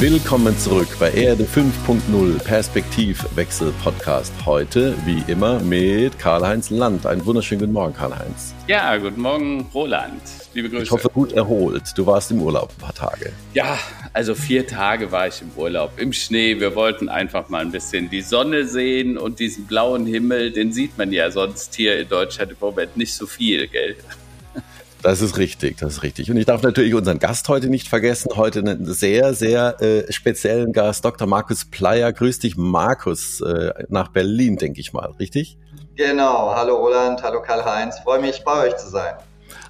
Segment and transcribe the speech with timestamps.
[0.00, 4.32] Willkommen zurück bei Erde 5.0 Perspektivwechsel Podcast.
[4.46, 7.04] Heute, wie immer, mit Karl-Heinz Land.
[7.04, 8.54] Einen wunderschönen guten Morgen, Karl-Heinz.
[8.68, 10.22] Ja, guten Morgen, Roland.
[10.54, 10.84] Liebe Grüße.
[10.84, 11.82] Ich hoffe, gut erholt.
[11.96, 13.32] Du warst im Urlaub ein paar Tage.
[13.54, 13.76] Ja,
[14.12, 16.60] also vier Tage war ich im Urlaub im Schnee.
[16.60, 20.96] Wir wollten einfach mal ein bisschen die Sonne sehen und diesen blauen Himmel, den sieht
[20.96, 23.96] man ja sonst hier in Deutschland im Moment nicht so viel, gell?
[25.02, 26.30] Das ist richtig, das ist richtig.
[26.30, 28.30] Und ich darf natürlich unseren Gast heute nicht vergessen.
[28.34, 31.28] Heute einen sehr, sehr äh, speziellen Gast, Dr.
[31.28, 32.12] Markus Pleier.
[32.12, 35.56] Grüß dich, Markus, äh, nach Berlin, denke ich mal, richtig?
[35.94, 36.52] Genau.
[36.54, 38.00] Hallo Roland, hallo Karl-Heinz.
[38.00, 39.14] Freue mich, bei euch zu sein.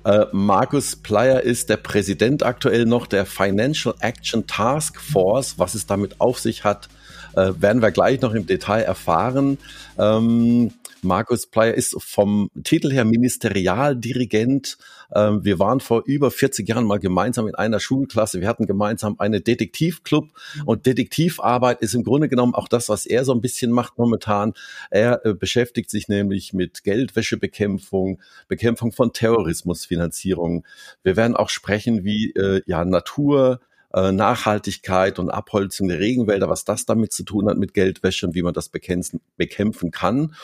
[0.05, 5.59] Äh, Markus Pleier ist der Präsident aktuell noch der Financial Action Task Force.
[5.59, 6.89] Was es damit auf sich hat,
[7.37, 9.59] äh, werden wir gleich noch im Detail erfahren.
[9.99, 14.79] Ähm, Markus Pleier ist vom Titel her Ministerialdirigent.
[15.15, 18.41] Ähm, wir waren vor über 40 Jahren mal gemeinsam in einer Schulklasse.
[18.41, 20.29] Wir hatten gemeinsam eine Detektivclub
[20.65, 24.55] und Detektivarbeit ist im Grunde genommen auch das, was er so ein bisschen macht momentan.
[24.91, 30.65] Er äh, beschäftigt sich nämlich mit Geldwäschebekämpfung, Bekämpfung von Terrorismusfinanzierung.
[31.03, 33.61] Wir werden auch sprechen, wie äh, ja Natur
[33.95, 38.35] äh, Nachhaltigkeit und Abholzung der Regenwälder, was das damit zu tun hat mit Geldwäsche und
[38.35, 40.35] wie man das bekämpfen, bekämpfen kann.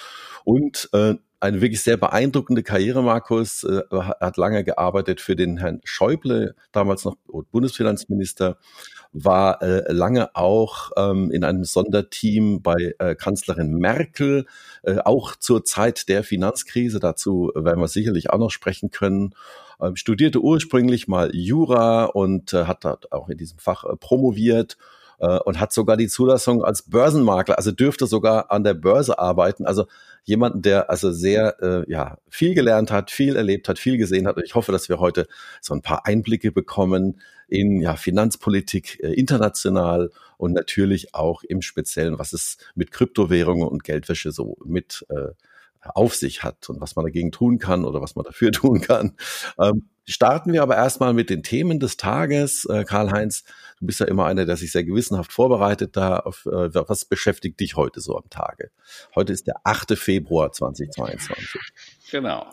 [0.44, 3.64] Und äh, eine wirklich sehr beeindruckende Karriere, Markus.
[3.64, 7.16] Äh, hat lange gearbeitet für den Herrn Schäuble, damals noch
[7.52, 8.56] Bundesfinanzminister,
[9.12, 14.46] war äh, lange auch ähm, in einem Sonderteam bei äh, Kanzlerin Merkel,
[15.04, 17.00] auch zur Zeit der Finanzkrise.
[17.00, 19.34] Dazu werden wir sicherlich auch noch sprechen können.
[19.80, 24.76] Ähm, studierte ursprünglich mal Jura und hat dort auch in diesem Fach promoviert
[25.18, 29.66] äh, und hat sogar die Zulassung als Börsenmakler, also dürfte sogar an der Börse arbeiten.
[29.66, 29.86] Also
[30.24, 34.36] jemanden, der also sehr äh, ja viel gelernt hat, viel erlebt hat, viel gesehen hat.
[34.36, 35.26] Und ich hoffe, dass wir heute
[35.60, 42.18] so ein paar Einblicke bekommen in ja Finanzpolitik äh, international und natürlich auch im Speziellen,
[42.18, 45.32] was es mit Kryptowährungen und Geldwäsche so mit äh,
[45.84, 49.14] auf sich hat und was man dagegen tun kann oder was man dafür tun kann.
[49.58, 52.66] Ähm, starten wir aber erstmal mit den Themen des Tages.
[52.66, 53.44] Äh, Karl-Heinz,
[53.80, 56.18] du bist ja immer einer, der sich sehr gewissenhaft vorbereitet da.
[56.18, 58.70] Auf, äh, was beschäftigt dich heute so am Tage?
[59.14, 59.96] Heute ist der 8.
[59.96, 61.60] Februar 2022.
[62.10, 62.46] Genau.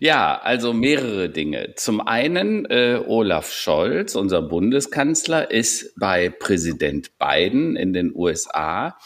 [0.00, 1.74] Ja, also mehrere Dinge.
[1.76, 8.96] Zum einen, äh, Olaf Scholz, unser Bundeskanzler, ist bei Präsident Biden in den USA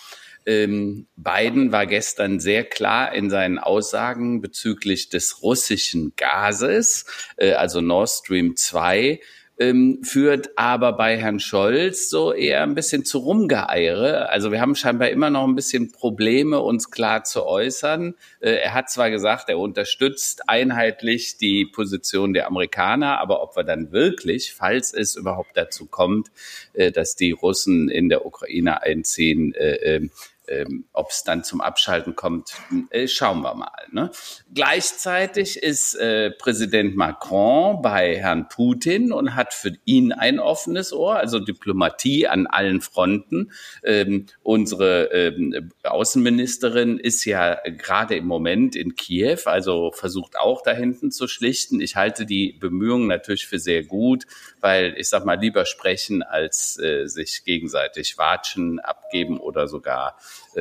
[0.47, 7.05] ähm, Biden war gestern sehr klar in seinen Aussagen bezüglich des russischen Gases,
[7.37, 9.21] äh, also Nord Stream 2
[9.63, 14.31] ähm, führt aber bei Herrn Scholz so eher ein bisschen zu Rumgeeiere.
[14.31, 18.15] Also wir haben scheinbar immer noch ein bisschen Probleme, uns klar zu äußern.
[18.41, 23.65] Äh, er hat zwar gesagt, er unterstützt einheitlich die Position der Amerikaner, aber ob wir
[23.65, 26.31] dann wirklich, falls es überhaupt dazu kommt,
[26.73, 30.01] äh, dass die Russen in der Ukraine einziehen, äh,
[30.49, 32.55] ähm, ob es dann zum Abschalten kommt,
[32.91, 33.71] äh, schauen wir mal.
[33.91, 34.11] Ne?
[34.53, 41.17] Gleichzeitig ist äh, Präsident Macron bei Herrn Putin und hat für ihn ein offenes Ohr,
[41.17, 43.53] also Diplomatie an allen Fronten.
[43.85, 50.73] Ähm, unsere ähm, Außenministerin ist ja gerade im Moment in Kiew, also versucht auch da
[50.73, 51.81] hinten zu schlichten.
[51.81, 54.27] Ich halte die Bemühungen natürlich für sehr gut,
[54.61, 60.19] weil ich sag mal lieber sprechen als äh, sich gegenseitig watschen, abgeben oder sogar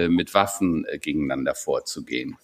[0.07, 2.37] mit Waffen äh, gegeneinander vorzugehen.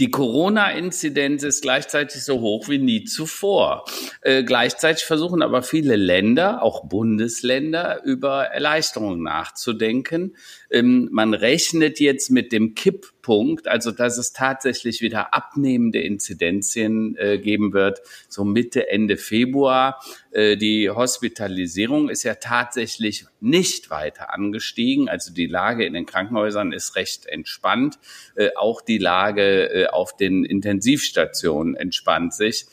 [0.00, 3.84] Die Corona-Inzidenz ist gleichzeitig so hoch wie nie zuvor.
[4.22, 10.36] Äh, gleichzeitig versuchen aber viele Länder, auch Bundesländer, über Erleichterungen nachzudenken.
[10.70, 17.38] Ähm, man rechnet jetzt mit dem Kipppunkt, also dass es tatsächlich wieder abnehmende Inzidenzien äh,
[17.38, 20.00] geben wird, so Mitte, Ende Februar.
[20.32, 25.08] Äh, die Hospitalisierung ist ja tatsächlich nicht weiter angestiegen.
[25.08, 27.98] Also die Lage in den Krankenhäusern ist recht entspannt.
[28.34, 32.66] Äh, auch die Lage äh, auf den Intensivstationen entspannt sich.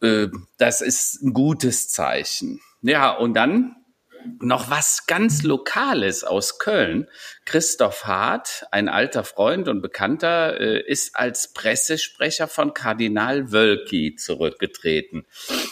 [0.00, 0.28] Äh,
[0.58, 2.60] das ist ein gutes Zeichen.
[2.82, 3.76] Ja, und dann
[4.40, 7.08] noch was ganz Lokales aus Köln.
[7.44, 15.26] Christoph Hart, ein alter Freund und Bekannter, äh, ist als Pressesprecher von Kardinal Wölki zurückgetreten.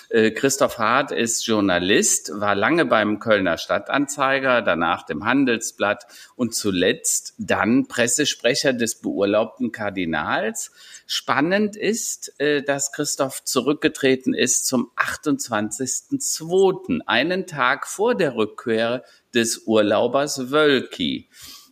[0.09, 7.35] Äh, Christoph Hart ist Journalist, war lange beim Kölner Stadtanzeiger, danach dem Handelsblatt und zuletzt
[7.39, 10.73] dann Pressesprecher des beurlaubten Kardinals.
[11.13, 19.03] Spannend ist, äh, dass Christoph zurückgetreten ist zum 28.02., einen Tag vor der Rückkehr
[19.35, 21.29] des Urlaubers Wölki.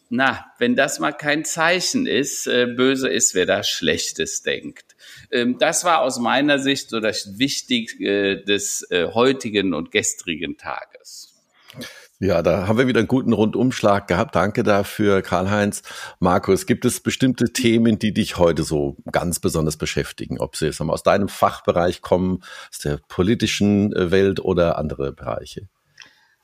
[0.08, 4.96] Na, wenn das mal kein Zeichen ist, äh, böse ist, wer da Schlechtes denkt.
[5.30, 10.97] Ähm, das war aus meiner Sicht so das Wichtigste äh, des heutigen und gestrigen Tages.
[12.20, 14.34] Ja, da haben wir wieder einen guten Rundumschlag gehabt.
[14.34, 15.82] Danke dafür, Karl-Heinz.
[16.18, 20.40] Markus, gibt es bestimmte Themen, die dich heute so ganz besonders beschäftigen?
[20.40, 22.42] Ob sie jetzt aus deinem Fachbereich kommen,
[22.72, 25.68] aus der politischen äh, Welt oder andere Bereiche?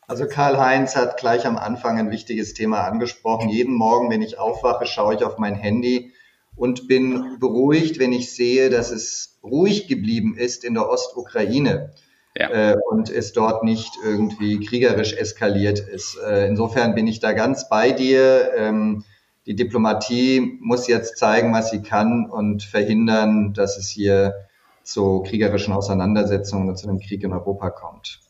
[0.06, 3.48] Also Karl-Heinz hat gleich am Anfang ein wichtiges Thema angesprochen.
[3.48, 6.12] Jeden Morgen, wenn ich aufwache, schaue ich auf mein Handy
[6.54, 11.90] und bin beruhigt, wenn ich sehe, dass es ruhig geblieben ist in der Ostukraine
[12.36, 12.50] ja.
[12.50, 16.18] äh, und es dort nicht irgendwie kriegerisch eskaliert ist.
[16.18, 18.52] Äh, insofern bin ich da ganz bei dir.
[18.56, 19.04] Ähm,
[19.46, 24.46] die Diplomatie muss jetzt zeigen, was sie kann und verhindern, dass es hier
[24.82, 28.20] zu kriegerischen Auseinandersetzungen und zu einem Krieg in Europa kommt.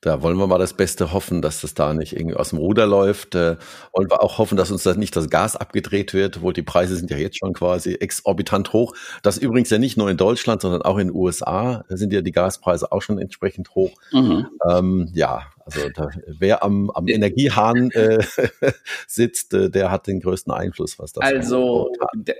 [0.00, 2.86] Da wollen wir mal das Beste hoffen, dass das da nicht irgendwie aus dem Ruder
[2.86, 3.34] läuft.
[3.34, 3.56] Äh,
[3.92, 6.96] wollen wir auch hoffen, dass uns da nicht das Gas abgedreht wird, obwohl die Preise
[6.96, 8.94] sind ja jetzt schon quasi exorbitant hoch.
[9.22, 11.84] Das übrigens ja nicht nur in Deutschland, sondern auch in den USA.
[11.88, 13.92] Da sind ja die Gaspreise auch schon entsprechend hoch.
[14.12, 14.46] Mhm.
[14.68, 18.22] Ähm, ja, also da, wer am, am Energiehahn äh,
[19.08, 21.92] sitzt, äh, der hat den größten Einfluss, was das Also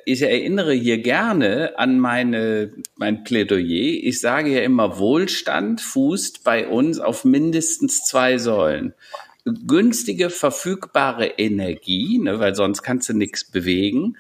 [0.05, 4.01] ich erinnere hier gerne an meine mein Plädoyer.
[4.05, 8.95] Ich sage ja immer, Wohlstand fußt bei uns auf mindestens zwei Säulen.
[9.45, 14.17] Günstige verfügbare Energie, ne, weil sonst kannst du nichts bewegen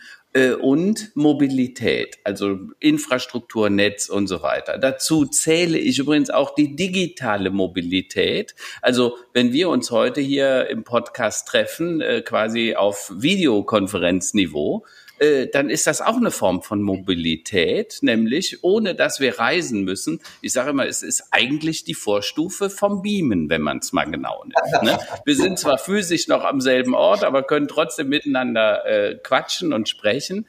[0.61, 4.79] und Mobilität, also Infrastruktur, Netz und so weiter.
[4.79, 8.55] Dazu zähle ich übrigens auch die digitale Mobilität.
[8.83, 14.85] Also wenn wir uns heute hier im Podcast treffen, äh, quasi auf Videokonferenzniveau,
[15.18, 20.20] äh, dann ist das auch eine Form von Mobilität, nämlich ohne dass wir reisen müssen.
[20.42, 24.44] Ich sage immer, es ist eigentlich die Vorstufe vom Beamen, wenn man es mal genau
[24.44, 24.82] nimmt.
[24.82, 24.98] Ne?
[25.24, 29.88] Wir sind zwar physisch noch am selben Ort, aber können trotzdem miteinander äh, quatschen und
[29.88, 30.46] sprechen.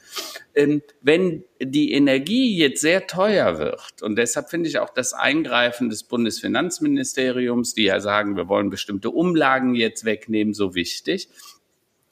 [0.54, 5.90] Ähm, wenn die Energie jetzt sehr teuer wird, und deshalb finde ich auch das Eingreifen
[5.90, 11.30] des Bundesfinanzministeriums, die ja sagen, wir wollen bestimmte Umlagen jetzt wegnehmen, so wichtig,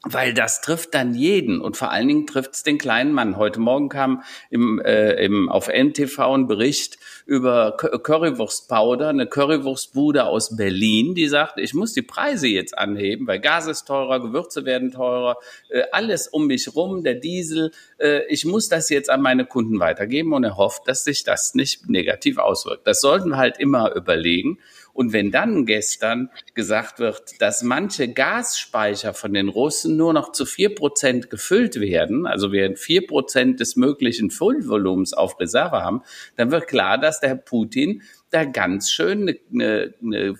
[0.05, 3.37] weil das trifft dann jeden und vor allen Dingen trifft es den kleinen Mann.
[3.37, 4.21] Heute Morgen kam
[4.51, 11.57] im, äh, im, auf NTV ein Bericht über Currywurstpowder, eine Currywurstbude aus Berlin, die sagt,
[11.57, 15.37] ich muss die Preise jetzt anheben, weil Gas ist teurer, Gewürze werden teurer,
[15.69, 19.79] äh, alles um mich rum, der Diesel, äh, ich muss das jetzt an meine Kunden
[19.79, 22.85] weitergeben und er hofft, dass sich das nicht negativ auswirkt.
[22.85, 24.59] Das sollten wir halt immer überlegen.
[24.95, 30.45] Und wenn dann gestern gesagt wird, dass manche Gasspeicher von den Russen nur noch zu
[30.45, 36.01] vier Prozent gefüllt werden, also wir vier Prozent des möglichen Füllvolumens auf Reserve haben,
[36.37, 40.35] dann wird klar, dass der Herr Putin da ganz schön eine, eine,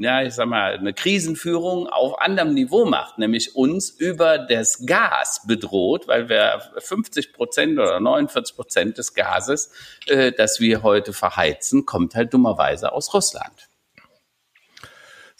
[0.00, 5.42] ja, ich sag mal, eine Krisenführung auf anderem Niveau macht, nämlich uns über das Gas
[5.46, 9.70] bedroht, weil wir 50 Prozent oder 49 Prozent des Gases,
[10.06, 13.68] äh, das wir heute verheizen, kommt halt dummerweise aus Russland.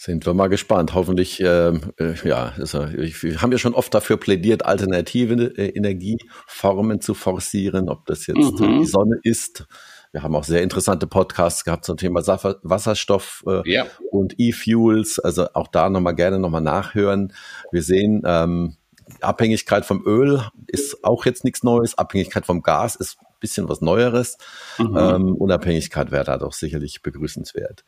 [0.05, 0.93] Sind wir mal gespannt.
[0.93, 7.01] Hoffentlich, äh, äh, ja, also, wir haben ja schon oft dafür plädiert, alternative äh, Energieformen
[7.01, 8.81] zu forcieren, ob das jetzt mhm.
[8.81, 9.65] die Sonne ist.
[10.11, 13.87] Wir haben auch sehr interessante Podcasts gehabt zum Thema Wasserstoff äh, ja.
[14.11, 15.17] und E-Fuels.
[15.17, 17.33] Also auch da nochmal gerne nochmal nachhören.
[17.71, 18.77] Wir sehen, ähm,
[19.21, 21.97] Abhängigkeit vom Öl ist auch jetzt nichts Neues.
[21.97, 24.37] Abhängigkeit vom Gas ist bisschen was Neueres.
[24.77, 24.97] Mhm.
[24.97, 27.83] Ähm, Unabhängigkeit wäre da doch sicherlich begrüßenswert.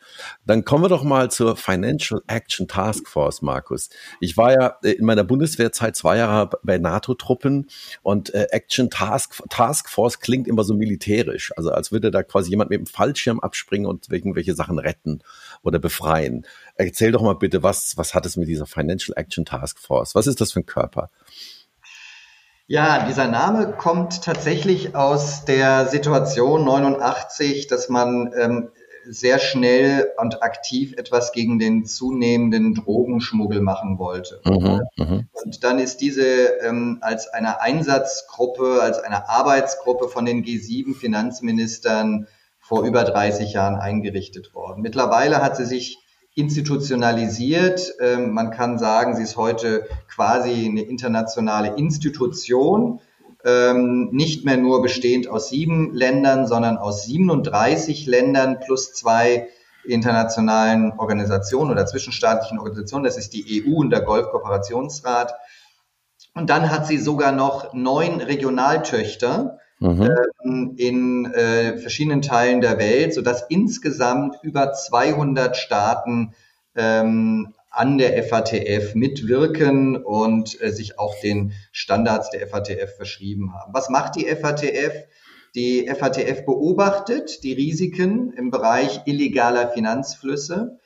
[0.45, 3.89] Dann kommen wir doch mal zur Financial Action Task Force, Markus.
[4.19, 7.67] Ich war ja äh, in meiner Bundeswehrzeit zwei Jahre bei NATO-Truppen
[8.03, 12.49] und äh, Action Task, Task Force klingt immer so militärisch, also als würde da quasi
[12.49, 15.21] jemand mit dem Fallschirm abspringen und irgendwelche Sachen retten
[15.63, 16.45] oder befreien.
[16.75, 20.15] Erzähl doch mal bitte, was, was hat es mit dieser Financial Action Task Force?
[20.15, 21.09] Was ist das für ein Körper?
[22.69, 28.69] Ja, dieser Name kommt tatsächlich aus der Situation 89, dass man ähm,
[29.05, 34.41] sehr schnell und aktiv etwas gegen den zunehmenden Drogenschmuggel machen wollte.
[34.43, 35.29] Mhm, mhm.
[35.45, 36.25] und dann ist diese
[36.61, 42.27] ähm, als eine Einsatzgruppe, als eine Arbeitsgruppe von den G7 Finanzministern
[42.59, 44.81] vor über 30 Jahren eingerichtet worden.
[44.81, 45.99] Mittlerweile hat sie sich
[46.37, 47.95] institutionalisiert.
[47.99, 53.01] Ähm, man kann sagen, sie ist heute quasi eine internationale Institution,
[53.43, 59.47] ähm, nicht mehr nur bestehend aus sieben Ländern, sondern aus 37 Ländern plus zwei
[59.83, 63.03] internationalen Organisationen oder zwischenstaatlichen Organisationen.
[63.03, 65.33] Das ist die EU und der Golfkooperationsrat.
[66.35, 70.09] Und dann hat sie sogar noch neun Regionaltöchter mhm.
[70.43, 76.33] ähm, in äh, verschiedenen Teilen der Welt, sodass insgesamt über 200 Staaten
[76.75, 83.73] ähm, an der FATF mitwirken und äh, sich auch den Standards der FATF verschrieben haben.
[83.73, 85.05] Was macht die FATF?
[85.55, 90.79] Die FATF beobachtet die Risiken im Bereich illegaler Finanzflüsse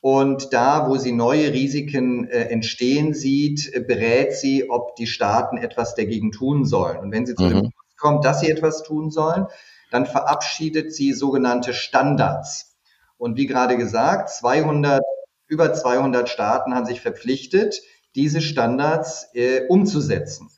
[0.00, 5.94] Und da, wo sie neue Risiken äh, entstehen sieht, berät sie, ob die Staaten etwas
[5.94, 6.98] dagegen tun sollen.
[6.98, 7.48] Und wenn sie zu mhm.
[7.48, 9.46] dem kommt, dass sie etwas tun sollen,
[9.90, 12.76] dann verabschiedet sie sogenannte Standards.
[13.16, 15.02] Und wie gerade gesagt, 200,
[15.46, 17.80] über 200 Staaten haben sich verpflichtet,
[18.14, 20.50] diese Standards äh, umzusetzen.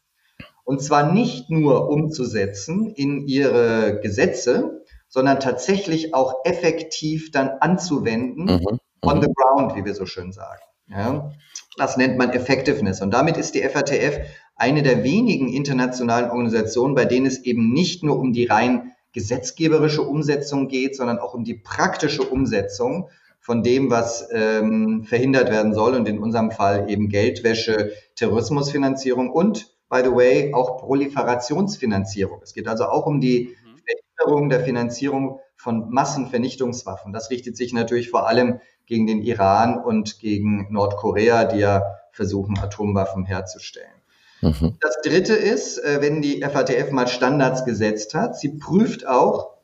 [0.65, 8.81] Und zwar nicht nur umzusetzen in ihre Gesetze, sondern tatsächlich auch effektiv dann anzuwenden mhm
[9.03, 9.23] on mhm.
[9.23, 10.61] the ground, wie wir so schön sagen.
[10.91, 11.31] Ja,
[11.77, 13.01] das nennt man Effectiveness.
[13.01, 14.21] Und damit ist die FATF
[14.57, 20.03] eine der wenigen internationalen Organisationen, bei denen es eben nicht nur um die rein gesetzgeberische
[20.03, 23.09] Umsetzung geht, sondern auch um die praktische Umsetzung
[23.41, 25.95] von dem, was ähm, verhindert werden soll.
[25.95, 32.41] Und in unserem Fall eben Geldwäsche, Terrorismusfinanzierung und, by the way, auch Proliferationsfinanzierung.
[32.43, 33.79] Es geht also auch um die mhm.
[34.19, 37.13] Verhinderung der Finanzierung von Massenvernichtungswaffen.
[37.13, 42.59] Das richtet sich natürlich vor allem gegen den Iran und gegen Nordkorea, die ja versuchen,
[42.59, 43.93] Atomwaffen herzustellen.
[44.41, 44.79] Mhm.
[44.81, 49.59] Das Dritte ist, äh, wenn die FATF mal Standards gesetzt hat, sie prüft auch,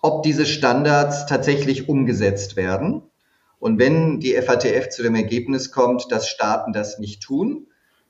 [0.00, 3.02] ob diese Standards tatsächlich umgesetzt werden.
[3.58, 7.66] Und wenn die FATF zu dem Ergebnis kommt, dass Staaten das nicht tun,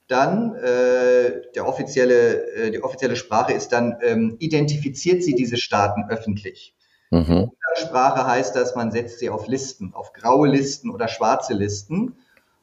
[0.06, 6.04] dann äh, der offizielle, äh, die offizielle Sprache ist dann, ähm, identifiziert sie diese Staaten
[6.08, 6.73] öffentlich.
[7.10, 7.50] Mhm.
[7.76, 12.16] Sprache heißt das, man setzt sie auf Listen, auf graue Listen oder schwarze Listen.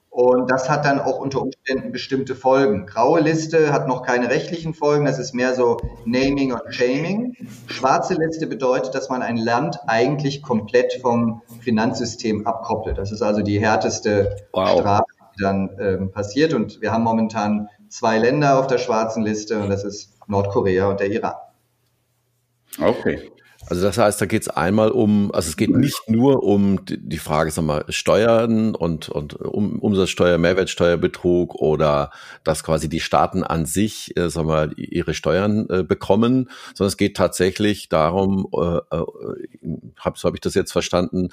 [0.10, 2.86] Und das hat dann auch unter Umständen bestimmte Folgen.
[2.86, 7.38] Graue Liste hat noch keine rechtlichen Folgen, das ist mehr so Naming und Shaming.
[7.68, 12.98] Schwarze Liste bedeutet, dass man ein Land eigentlich komplett vom Finanzsystem abkoppelt.
[12.98, 14.72] Das ist also die härteste wow.
[14.72, 15.06] Strafe,
[15.38, 16.54] die dann ähm, passiert.
[16.54, 21.00] Und wir haben momentan zwei Länder auf der schwarzen Liste und das ist Nordkorea und
[21.00, 21.36] der Iran.
[22.82, 23.32] Okay.
[23.68, 27.20] Also das heißt, da geht es einmal um, also es geht nicht nur um die
[27.20, 32.12] Frage, sag mal, Steuern und, und um, Umsatzsteuer, Mehrwertsteuerbetrug oder
[32.44, 36.98] dass quasi die Staaten an sich, äh, sag mal, ihre Steuern äh, bekommen, sondern es
[36.98, 39.06] geht tatsächlich darum, äh, äh,
[39.98, 41.30] hab, so habe ich das jetzt verstanden,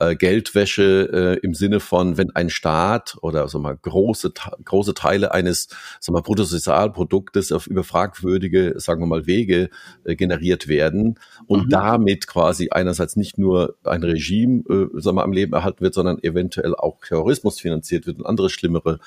[0.00, 4.32] äh, Geldwäsche äh, im Sinne von, wenn ein Staat oder so mal große
[4.64, 5.68] große Teile eines
[6.00, 9.70] so mal Bruttosozialproduktes auf über fragwürdige, sagen wir mal Wege
[10.04, 11.67] äh, generiert werden und.
[11.70, 16.22] Damit quasi einerseits nicht nur ein Regime äh, sagen wir, am Leben erhalten wird, sondern
[16.22, 19.00] eventuell auch Terrorismus finanziert wird und andere schlimmere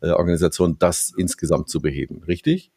[0.00, 2.72] äh, Organisationen, das insgesamt zu beheben, richtig?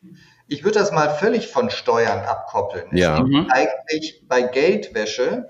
[0.47, 2.85] Ich würde das mal völlig von Steuern abkoppeln.
[2.95, 3.19] Ja.
[3.19, 5.49] Es geht eigentlich bei Geldwäsche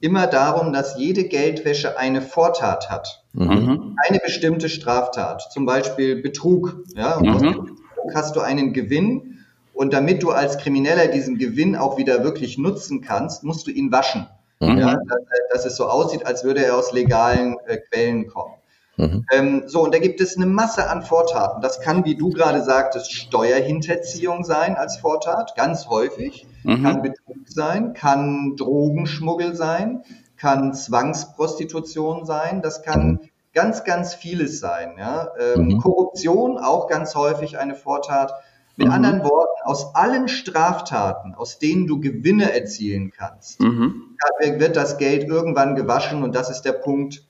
[0.00, 3.24] immer darum, dass jede Geldwäsche eine Vortat hat.
[3.34, 3.96] Mhm.
[4.08, 6.82] Eine bestimmte Straftat, zum Beispiel Betrug.
[6.96, 7.38] Ja, und mhm.
[7.38, 9.31] Betrug hast du einen Gewinn
[9.72, 13.90] und damit du als Krimineller diesen Gewinn auch wieder wirklich nutzen kannst, musst du ihn
[13.92, 14.26] waschen.
[14.60, 14.78] Mhm.
[14.78, 15.20] Ja, dass,
[15.52, 18.54] dass, es so aussieht, als würde er aus legalen äh, Quellen kommen.
[18.96, 19.26] Mhm.
[19.32, 21.62] Ähm, so, und da gibt es eine Masse an Vortaten.
[21.62, 26.46] Das kann, wie du gerade sagtest, Steuerhinterziehung sein als Vortat, ganz häufig.
[26.62, 26.82] Mhm.
[26.82, 30.04] Kann Betrug sein, kann Drogenschmuggel sein,
[30.36, 33.20] kann Zwangsprostitution sein, das kann mhm.
[33.54, 34.94] ganz, ganz vieles sein.
[34.98, 35.28] Ja?
[35.40, 35.78] Ähm, mhm.
[35.78, 38.32] Korruption auch ganz häufig eine Vortat.
[38.76, 38.94] Mit mhm.
[38.94, 44.16] anderen Worten, aus allen Straftaten, aus denen du Gewinne erzielen kannst, mhm.
[44.56, 47.22] wird das Geld irgendwann gewaschen und das ist der Punkt,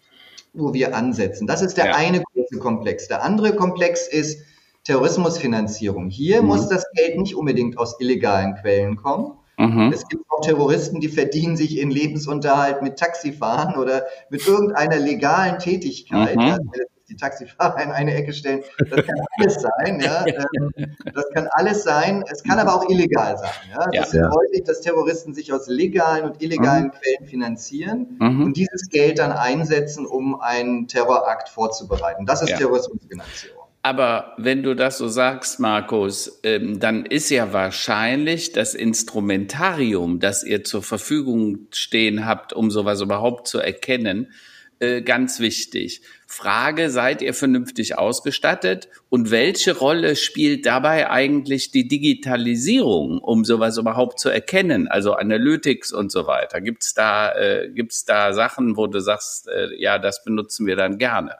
[0.53, 1.47] wo wir ansetzen.
[1.47, 1.95] Das ist der ja.
[1.97, 3.09] eine große Komplex.
[3.09, 4.45] Der andere Komplex ist
[4.85, 6.11] Terrorismusfinanzierung.
[6.11, 6.49] Hier mhm.
[6.49, 9.39] muss das Geld nicht unbedingt aus illegalen Quellen kommen.
[9.59, 9.93] Mhm.
[9.93, 15.59] Es gibt auch Terroristen, die verdienen sich ihren Lebensunterhalt mit Taxifahren oder mit irgendeiner legalen
[15.59, 16.37] Tätigkeit.
[16.37, 16.71] Mhm.
[17.13, 18.63] Die Taxifahrer in eine Ecke stellen.
[18.79, 20.25] Das kann alles sein, ja.
[20.27, 20.73] Ähm,
[21.15, 22.25] das kann alles sein.
[22.33, 23.51] Es kann aber auch illegal sein.
[23.71, 23.85] Ja.
[23.85, 24.03] Das ja.
[24.03, 24.31] ist ja.
[24.31, 26.93] häufig, dass Terroristen sich aus legalen und illegalen mhm.
[26.93, 28.45] Quellen finanzieren mhm.
[28.45, 32.25] und dieses Geld dann einsetzen, um einen Terrorakt vorzubereiten.
[32.25, 32.57] Das ist ja.
[32.57, 33.63] Terrorismusfinanzierung.
[33.83, 40.45] Aber wenn du das so sagst, Markus, ähm, dann ist ja wahrscheinlich das Instrumentarium, das
[40.45, 44.33] ihr zur Verfügung stehen habt, um sowas überhaupt zu erkennen,
[44.83, 46.03] äh, ganz wichtig.
[46.27, 53.79] Frage, seid ihr vernünftig ausgestattet und welche Rolle spielt dabei eigentlich die Digitalisierung, um sowas
[53.79, 56.61] überhaupt zu erkennen, also Analytics und so weiter?
[56.61, 60.99] Gibt's da, äh, gibt's da Sachen, wo du sagst, äh, ja, das benutzen wir dann
[60.99, 61.37] gerne?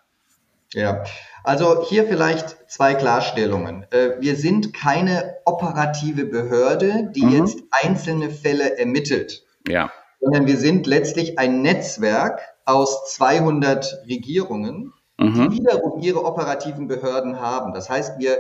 [0.73, 1.03] Ja,
[1.43, 3.87] also hier vielleicht zwei Klarstellungen.
[3.91, 7.33] Äh, wir sind keine operative Behörde, die mhm.
[7.45, 9.45] jetzt einzelne Fälle ermittelt.
[9.67, 9.91] Ja.
[10.21, 15.51] Sondern wir sind letztlich ein Netzwerk, aus 200 Regierungen, mhm.
[15.51, 17.73] die wiederum ihre operativen Behörden haben.
[17.73, 18.39] Das heißt, wir,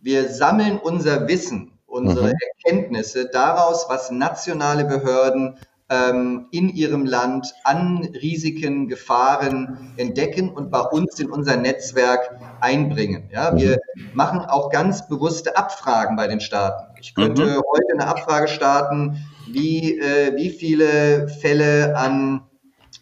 [0.00, 2.34] wir sammeln unser Wissen, unsere mhm.
[2.64, 5.58] Erkenntnisse daraus, was nationale Behörden
[5.90, 13.28] ähm, in ihrem Land an Risiken, Gefahren entdecken und bei uns in unser Netzwerk einbringen.
[13.32, 13.78] Ja, wir
[14.14, 16.94] machen auch ganz bewusste Abfragen bei den Staaten.
[17.00, 17.62] Ich könnte mhm.
[17.72, 22.42] heute eine Abfrage starten, wie, äh, wie viele Fälle an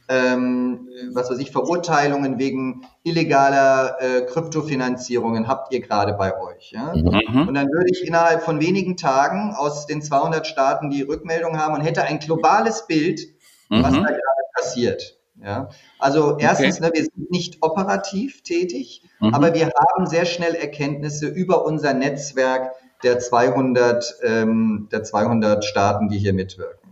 [0.09, 6.73] ähm, was weiß ich, Verurteilungen wegen illegaler äh, Kryptofinanzierungen habt ihr gerade bei euch.
[6.73, 6.95] Ja?
[6.95, 7.49] Mhm.
[7.49, 11.75] Und dann würde ich innerhalb von wenigen Tagen aus den 200 Staaten die Rückmeldung haben
[11.75, 13.21] und hätte ein globales Bild,
[13.69, 13.83] mhm.
[13.83, 15.19] was da gerade passiert.
[15.43, 15.69] Ja?
[15.99, 16.87] Also erstens, okay.
[16.87, 19.35] ne, wir sind nicht operativ tätig, mhm.
[19.35, 22.73] aber wir haben sehr schnell Erkenntnisse über unser Netzwerk
[23.03, 26.88] der 200, ähm, der 200 Staaten, die hier mitwirken.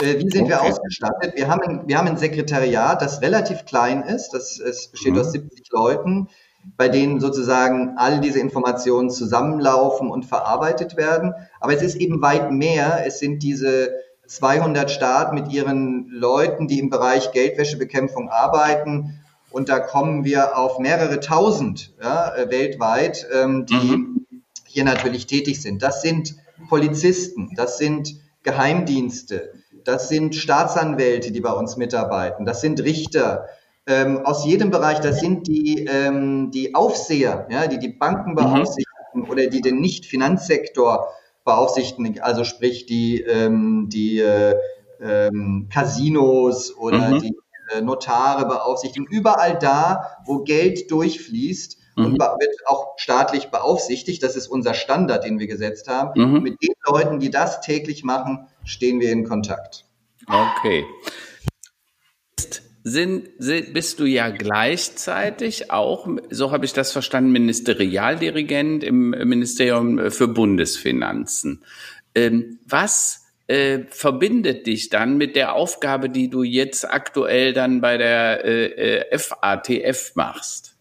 [0.00, 0.50] Äh, wie sind okay.
[0.50, 1.32] wir ausgestattet?
[1.36, 4.30] Wir haben, ein, wir haben ein Sekretariat, das relativ klein ist.
[4.30, 5.20] Das, es besteht mhm.
[5.20, 6.28] aus 70 Leuten,
[6.76, 11.34] bei denen sozusagen all diese Informationen zusammenlaufen und verarbeitet werden.
[11.60, 13.04] Aber es ist eben weit mehr.
[13.06, 13.92] Es sind diese
[14.26, 19.20] 200 Staaten mit ihren Leuten, die im Bereich Geldwäschebekämpfung arbeiten.
[19.50, 24.26] Und da kommen wir auf mehrere tausend ja, äh, weltweit, ähm, die mhm.
[24.66, 25.82] hier natürlich tätig sind.
[25.82, 26.34] Das sind
[26.68, 29.52] Polizisten, das sind Geheimdienste,
[29.84, 33.46] das sind Staatsanwälte, die bei uns mitarbeiten, das sind Richter
[33.86, 38.36] ähm, aus jedem Bereich, das sind die, ähm, die Aufseher, ja, die die Banken mhm.
[38.36, 39.30] beaufsichtigen mhm.
[39.30, 41.08] oder die den Nicht-Finanzsektor
[41.44, 44.56] beaufsichtigen, also sprich die, ähm, die äh,
[45.00, 47.20] ähm, Casinos oder mhm.
[47.20, 47.36] die
[47.74, 52.04] äh, Notare beaufsichtigen, überall da, wo Geld durchfließt, mhm.
[52.04, 54.22] und wird auch staatlich beaufsichtigt.
[54.22, 56.20] Das ist unser Standard, den wir gesetzt haben.
[56.20, 56.42] Mhm.
[56.42, 59.84] Mit den Leuten, die das täglich machen, stehen wir in Kontakt.
[60.26, 60.84] Okay.
[62.86, 70.10] Sind, sind, bist du ja gleichzeitig auch, so habe ich das verstanden, Ministerialdirigent im Ministerium
[70.10, 71.64] für Bundesfinanzen.
[72.14, 77.96] Ähm, was äh, verbindet dich dann mit der Aufgabe, die du jetzt aktuell dann bei
[77.96, 80.73] der äh, FATF äh, machst?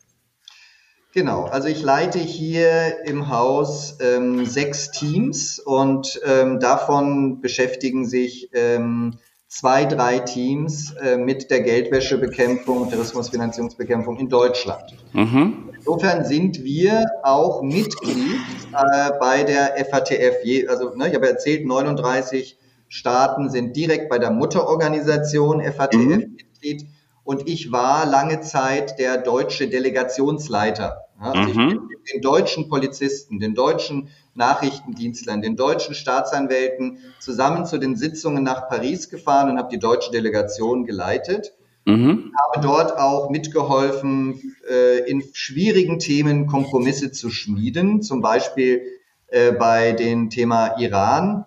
[1.14, 8.50] Genau, also ich leite hier im Haus ähm, sechs Teams und ähm, davon beschäftigen sich
[8.54, 14.96] ähm, zwei, drei Teams äh, mit der Geldwäschebekämpfung und Terrorismusfinanzierungsbekämpfung in Deutschland.
[15.14, 15.70] Mhm.
[15.78, 18.40] Insofern sind wir auch Mitglied
[18.72, 20.44] äh, bei der FATF.
[20.44, 26.36] Je, also ne, ich habe erzählt, 39 Staaten sind direkt bei der Mutterorganisation FATF mhm.
[26.38, 26.88] Mitglied
[27.24, 31.90] und ich war lange Zeit der deutsche Delegationsleiter also mhm.
[32.12, 39.10] den deutschen Polizisten, den deutschen Nachrichtendienstlern, den deutschen Staatsanwälten zusammen zu den Sitzungen nach Paris
[39.10, 41.54] gefahren und habe die deutsche Delegation geleitet.
[41.86, 42.32] Mhm.
[42.42, 48.84] Habe dort auch mitgeholfen, äh, in schwierigen Themen Kompromisse zu schmieden, zum Beispiel
[49.28, 51.46] äh, bei dem Thema Iran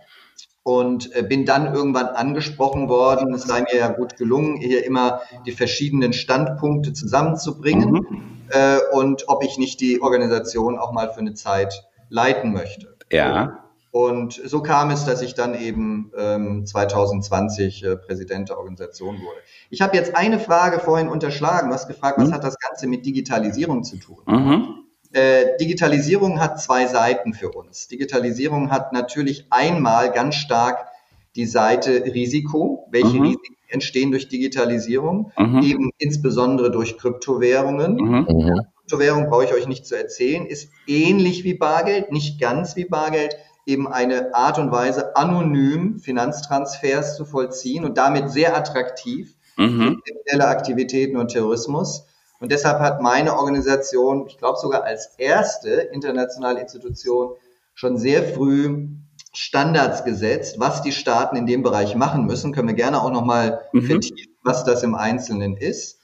[0.67, 3.33] und äh, bin dann irgendwann angesprochen worden.
[3.33, 8.23] Es sei mir ja gut gelungen, hier immer die verschiedenen Standpunkte zusammenzubringen mhm.
[8.49, 12.97] äh, und ob ich nicht die Organisation auch mal für eine Zeit leiten möchte.
[13.13, 13.63] Ja.
[13.93, 19.39] Und so kam es, dass ich dann eben ähm, 2020 äh, Präsident der Organisation wurde.
[19.71, 21.69] Ich habe jetzt eine Frage vorhin unterschlagen.
[21.69, 22.25] Du hast gefragt, mhm.
[22.25, 24.19] was hat das Ganze mit Digitalisierung zu tun?
[24.27, 24.86] Mhm.
[25.17, 27.89] Äh, Digitalisierung hat zwei Seiten für uns.
[27.89, 30.89] Digitalisierung hat natürlich einmal ganz stark
[31.37, 32.87] die Seite Risiko.
[32.91, 33.23] Welche mhm.
[33.23, 35.33] Risiken entstehen durch Digitalisierung?
[35.39, 35.63] Mhm.
[35.63, 37.95] Eben insbesondere durch Kryptowährungen.
[37.95, 38.27] Mhm.
[38.29, 38.61] mhm.
[38.81, 43.39] Kryptowährung brauche ich euch nicht zu erzählen, ist ähnlich wie Bargeld, nicht ganz wie Bargeld,
[43.65, 49.65] eben eine Art und Weise, anonym Finanztransfers zu vollziehen und damit sehr attraktiv mhm.
[49.65, 52.05] für kriminelle Aktivitäten und Terrorismus.
[52.47, 57.33] Und deshalb hat meine Organisation, ich glaube sogar als erste internationale Institution,
[57.75, 58.87] schon sehr früh
[59.33, 62.53] Standards gesetzt, was die Staaten in dem Bereich machen müssen.
[62.53, 63.83] Können wir gerne auch nochmal mhm.
[63.83, 65.99] vertiefen, was das im Einzelnen ist.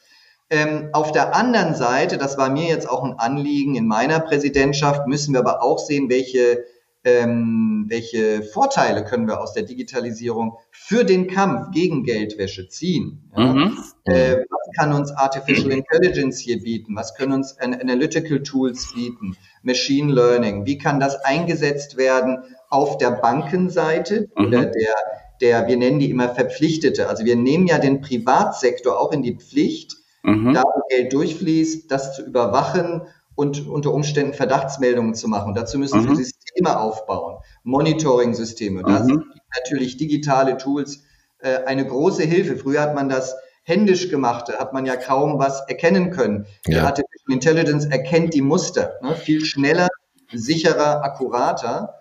[0.51, 5.07] Ähm, auf der anderen Seite, das war mir jetzt auch ein Anliegen in meiner Präsidentschaft,
[5.07, 6.65] müssen wir aber auch sehen, welche
[7.05, 13.31] ähm, welche Vorteile können wir aus der Digitalisierung für den Kampf gegen Geldwäsche ziehen?
[13.37, 13.53] Ja?
[13.53, 13.79] Mhm.
[14.05, 16.95] Äh, was kann uns Artificial Intelligence hier bieten?
[16.95, 19.37] Was können uns Analytical Tools bieten?
[19.63, 20.65] Machine Learning?
[20.67, 22.39] Wie kann das eingesetzt werden
[22.73, 24.47] auf der Bankenseite mhm.
[24.47, 24.95] oder der,
[25.43, 27.09] der, wir nennen die immer Verpflichtete.
[27.09, 30.55] Also wir nehmen ja den Privatsektor auch in die Pflicht, mhm.
[30.55, 33.03] da wo Geld durchfließt, das zu überwachen
[33.35, 35.55] und unter Umständen Verdachtsmeldungen zu machen.
[35.55, 36.09] Dazu müssen mhm.
[36.09, 36.17] wir
[36.63, 38.83] Systeme aufbauen, Monitoring-Systeme.
[38.83, 39.07] Da mhm.
[39.07, 39.25] sind
[39.57, 41.03] natürlich digitale Tools
[41.41, 42.57] äh, eine große Hilfe.
[42.57, 46.47] Früher hat man das händisch gemacht, da hat man ja kaum was erkennen können.
[46.67, 46.81] Ja.
[46.81, 49.15] Die Artificial Intelligence erkennt die Muster ne?
[49.15, 49.89] viel schneller,
[50.33, 51.95] sicherer, akkurater.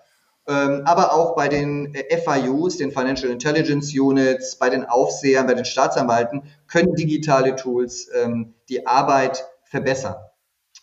[0.48, 5.54] ähm, aber auch bei den äh, FIUs, den Financial Intelligence Units, bei den Aufsehern, bei
[5.54, 10.16] den Staatsanwalten können digitale Tools ähm, die Arbeit verbessern.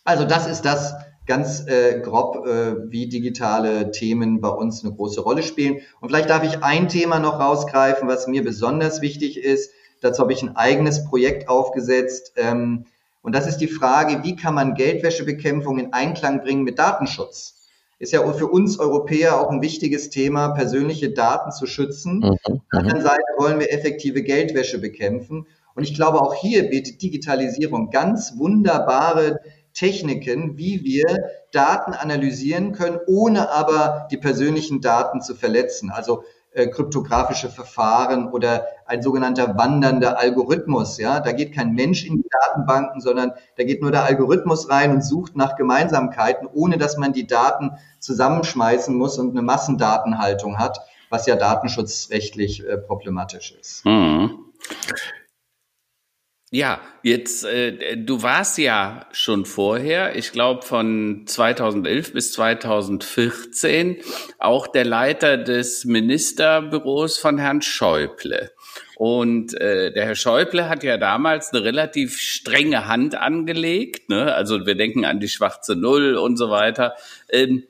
[0.04, 0.94] Also das ist das
[1.26, 5.80] ganz äh, grob, äh, wie digitale Themen bei uns eine große Rolle spielen.
[6.00, 9.72] Und vielleicht darf ich ein Thema noch rausgreifen, was mir besonders wichtig ist.
[10.00, 12.32] Dazu habe ich ein eigenes Projekt aufgesetzt.
[12.36, 12.86] Ähm,
[13.22, 17.60] und das ist die Frage, wie kann man Geldwäschebekämpfung in Einklang bringen mit Datenschutz?
[18.00, 22.20] ist ja für uns Europäer auch ein wichtiges Thema, persönliche Daten zu schützen.
[22.20, 22.30] Mhm.
[22.30, 25.46] Auf der anderen Seite wollen wir effektive Geldwäsche bekämpfen.
[25.74, 29.40] Und ich glaube, auch hier bietet Digitalisierung ganz wunderbare
[29.80, 31.06] Techniken, wie wir
[31.52, 35.90] Daten analysieren können, ohne aber die persönlichen Daten zu verletzen.
[35.90, 40.98] Also äh, kryptografische Verfahren oder ein sogenannter wandernder Algorithmus.
[40.98, 44.92] Ja, da geht kein Mensch in die Datenbanken, sondern da geht nur der Algorithmus rein
[44.92, 50.80] und sucht nach Gemeinsamkeiten, ohne dass man die Daten zusammenschmeißen muss und eine Massendatenhaltung hat,
[51.08, 53.86] was ja datenschutzrechtlich äh, problematisch ist.
[53.86, 54.40] Mhm.
[56.52, 63.98] Ja, jetzt, äh, du warst ja schon vorher, ich glaube von 2011 bis 2014,
[64.40, 68.50] auch der Leiter des Ministerbüros von Herrn Schäuble.
[68.96, 74.08] Und äh, der Herr Schäuble hat ja damals eine relativ strenge Hand angelegt.
[74.08, 74.34] Ne?
[74.34, 76.96] Also wir denken an die schwarze Null und so weiter.
[77.28, 77.62] Ähm,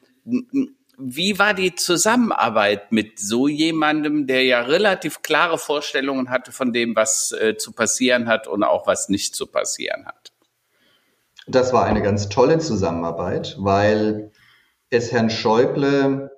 [1.01, 6.95] wie war die Zusammenarbeit mit so jemandem, der ja relativ klare Vorstellungen hatte von dem,
[6.95, 10.33] was äh, zu passieren hat und auch was nicht zu passieren hat?
[11.47, 14.31] Das war eine ganz tolle Zusammenarbeit, weil
[14.91, 16.31] es Herrn Schäuble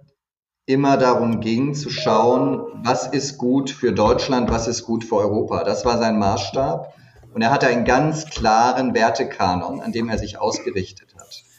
[0.66, 5.64] immer darum ging zu schauen, was ist gut für Deutschland, was ist gut für Europa.
[5.64, 6.94] Das war sein Maßstab.
[7.34, 11.11] Und er hatte einen ganz klaren Wertekanon, an dem er sich ausgerichtet.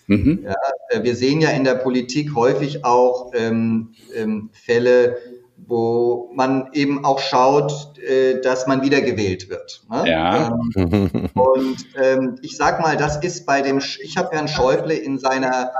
[0.07, 0.39] Mhm.
[0.43, 0.55] Ja,
[0.89, 5.17] äh, wir sehen ja in der Politik häufig auch ähm, ähm, Fälle,
[5.57, 9.83] wo man eben auch schaut, äh, dass man wiedergewählt wird.
[9.89, 10.09] Ne?
[10.09, 10.57] Ja.
[10.75, 15.19] Ähm, und ähm, ich sag mal, das ist bei dem, ich habe Herrn Schäuble in
[15.19, 15.71] seiner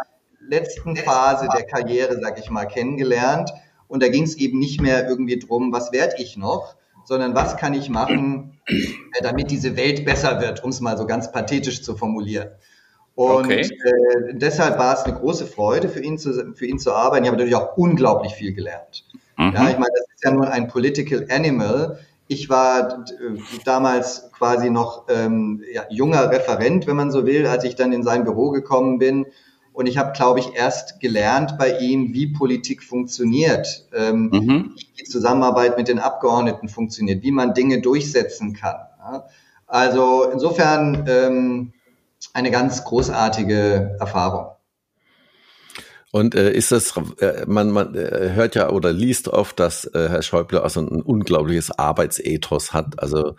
[0.48, 3.52] letzten Phase der Karriere, sag ich mal, kennengelernt.
[3.88, 7.58] Und da ging es eben nicht mehr irgendwie drum, was werde ich noch, sondern was
[7.58, 8.76] kann ich machen, äh,
[9.22, 12.50] damit diese Welt besser wird, um es mal so ganz pathetisch zu formulieren.
[13.16, 13.62] Und okay.
[13.62, 17.26] äh, deshalb war es eine große Freude für ihn zu, für ihn zu arbeiten.
[17.26, 19.06] Ich habe natürlich auch unglaublich viel gelernt.
[19.38, 19.54] Mhm.
[19.54, 22.00] Ja, ich meine, das ist ja nur ein Political Animal.
[22.28, 27.64] Ich war äh, damals quasi noch ähm, ja, junger Referent, wenn man so will, als
[27.66, 29.28] ich dann in sein Büro gekommen bin.
[29.74, 34.74] Und ich habe, glaube ich, erst gelernt bei ihm, wie Politik funktioniert, ähm, mhm.
[34.76, 38.78] wie die Zusammenarbeit mit den Abgeordneten funktioniert, wie man Dinge durchsetzen kann.
[39.00, 39.26] Ja?
[39.68, 41.74] Also insofern ähm,
[42.34, 44.54] eine ganz großartige Erfahrung.
[46.16, 50.10] Und äh, ist das, äh, man, man äh, hört ja oder liest oft, dass äh,
[50.10, 53.36] Herr Schäuble also ein unglaubliches Arbeitsethos hat, also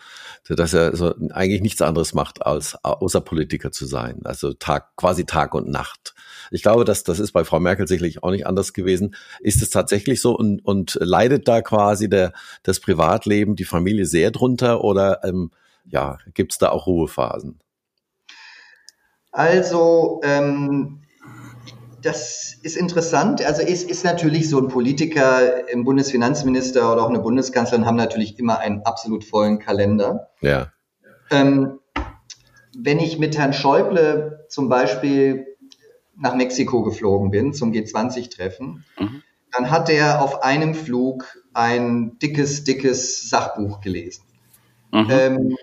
[0.49, 5.25] dass er so eigentlich nichts anderes macht, als außer Politiker zu sein, also Tag, quasi
[5.25, 6.15] Tag und Nacht.
[6.51, 9.15] Ich glaube, dass das ist bei Frau Merkel sicherlich auch nicht anders gewesen.
[9.39, 12.33] Ist es tatsächlich so und, und leidet da quasi der,
[12.65, 15.53] das Privatleben, die Familie sehr drunter oder ähm,
[15.87, 17.61] ja, gibt es da auch Ruhephasen?
[19.35, 21.01] Also, ähm,
[22.01, 23.45] das ist interessant.
[23.45, 28.39] Also es ist natürlich so ein Politiker, ein Bundesfinanzminister oder auch eine Bundeskanzlerin haben natürlich
[28.39, 30.31] immer einen absolut vollen Kalender.
[30.41, 30.73] Ja.
[31.31, 31.81] Ähm,
[32.79, 35.47] wenn ich mit Herrn Schäuble zum Beispiel
[36.17, 39.23] nach Mexiko geflogen bin zum G20-Treffen, mhm.
[39.51, 44.23] dann hat er auf einem Flug ein dickes, dickes Sachbuch gelesen.
[44.93, 45.07] Mhm.
[45.11, 45.57] Ähm,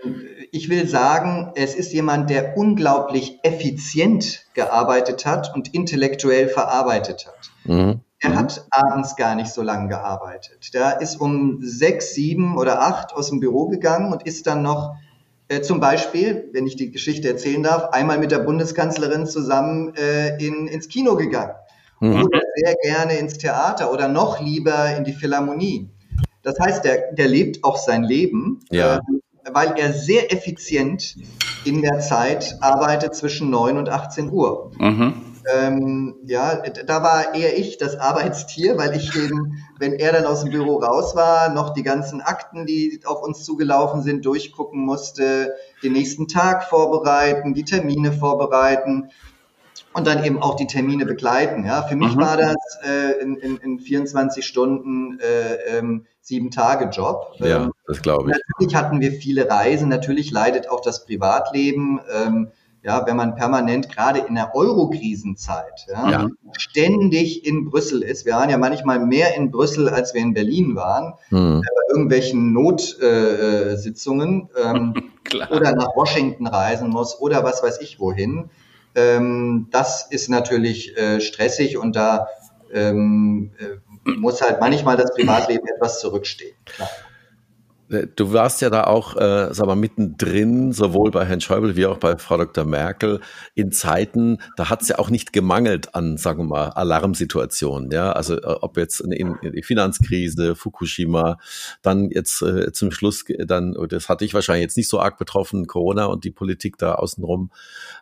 [0.52, 7.52] ich will sagen, es ist jemand, der unglaublich effizient gearbeitet hat und intellektuell verarbeitet hat.
[7.64, 8.02] Mhm.
[8.20, 10.74] Er hat abends gar nicht so lange gearbeitet.
[10.76, 14.96] Der ist um sechs, sieben oder acht aus dem Büro gegangen und ist dann noch
[15.48, 20.38] äh, zum Beispiel, wenn ich die Geschichte erzählen darf, einmal mit der Bundeskanzlerin zusammen äh,
[20.46, 21.56] in, ins Kino gegangen.
[22.00, 22.24] Mhm.
[22.24, 25.90] Oder sehr gerne ins Theater oder noch lieber in die Philharmonie.
[26.44, 28.60] Das heißt, der, der lebt auch sein Leben.
[28.70, 28.98] Ja.
[28.98, 29.00] Äh,
[29.49, 31.15] weil er sehr effizient
[31.65, 34.71] in der Zeit arbeitet zwischen 9 und 18 Uhr.
[34.77, 35.13] Mhm.
[35.51, 40.41] Ähm, ja, da war eher ich das Arbeitstier, weil ich eben, wenn er dann aus
[40.41, 45.54] dem Büro raus war, noch die ganzen Akten, die auf uns zugelaufen sind, durchgucken musste,
[45.82, 49.10] den nächsten Tag vorbereiten, die Termine vorbereiten
[49.93, 51.65] und dann eben auch die Termine begleiten.
[51.65, 52.21] Ja, für mich mhm.
[52.21, 57.36] war das äh, in, in, in 24 Stunden äh, ähm, sieben Tage Job.
[57.38, 58.38] Ja, ähm, das glaube ich.
[58.54, 59.89] Natürlich hatten wir viele Reisen.
[59.89, 61.99] Natürlich leidet auch das Privatleben.
[62.13, 62.51] Ähm,
[62.84, 66.27] ja, wenn man permanent gerade in der Euro-Krisenzeit ja, ja.
[66.58, 68.25] ständig in Brüssel ist.
[68.25, 71.62] Wir waren ja manchmal mehr in Brüssel, als wir in Berlin waren, hm.
[71.62, 74.95] bei irgendwelchen Notsitzungen äh, ähm,
[75.51, 78.49] oder nach Washington reisen muss oder was weiß ich wohin.
[78.95, 82.27] Ähm, das ist natürlich äh, stressig und da
[82.73, 86.56] ähm, äh, muss halt manchmal das Privatleben etwas zurückstehen.
[86.65, 86.89] Klar.
[87.91, 91.86] Äh, du warst ja da auch, äh, sag mal, mittendrin, sowohl bei Herrn Schäuble wie
[91.86, 92.65] auch bei Frau Dr.
[92.65, 93.19] Merkel,
[93.54, 97.91] in Zeiten, da hat es ja auch nicht gemangelt an, sagen wir mal, Alarmsituationen.
[97.91, 101.38] Ja, also äh, ob jetzt in, in die Finanzkrise, Fukushima,
[101.82, 105.67] dann jetzt äh, zum Schluss, dann, das hatte ich wahrscheinlich jetzt nicht so arg betroffen,
[105.67, 107.51] Corona und die Politik da außenrum.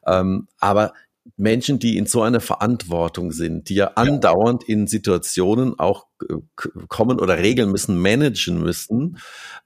[0.05, 0.93] Ähm, aber
[1.37, 6.07] Menschen, die in so einer Verantwortung sind, die ja andauernd in Situationen auch
[6.87, 9.17] kommen oder regeln müssen, managen müssen,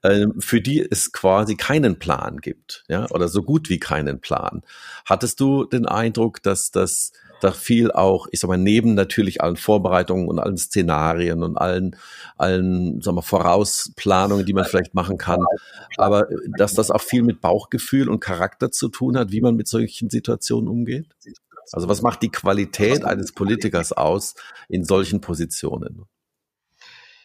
[0.02, 4.62] äh, für die es quasi keinen Plan gibt, ja, oder so gut wie keinen Plan.
[5.04, 9.56] Hattest du den Eindruck, dass das da viel auch, ich sag mal, neben natürlich allen
[9.56, 11.96] Vorbereitungen und allen Szenarien und allen,
[12.36, 15.44] allen, sag mal, Vorausplanungen, die man vielleicht machen kann,
[15.96, 19.68] aber dass das auch viel mit Bauchgefühl und Charakter zu tun hat, wie man mit
[19.68, 21.08] solchen Situationen umgeht?
[21.74, 24.34] Also was macht die Qualität eines Politikers aus
[24.68, 26.04] in solchen Positionen?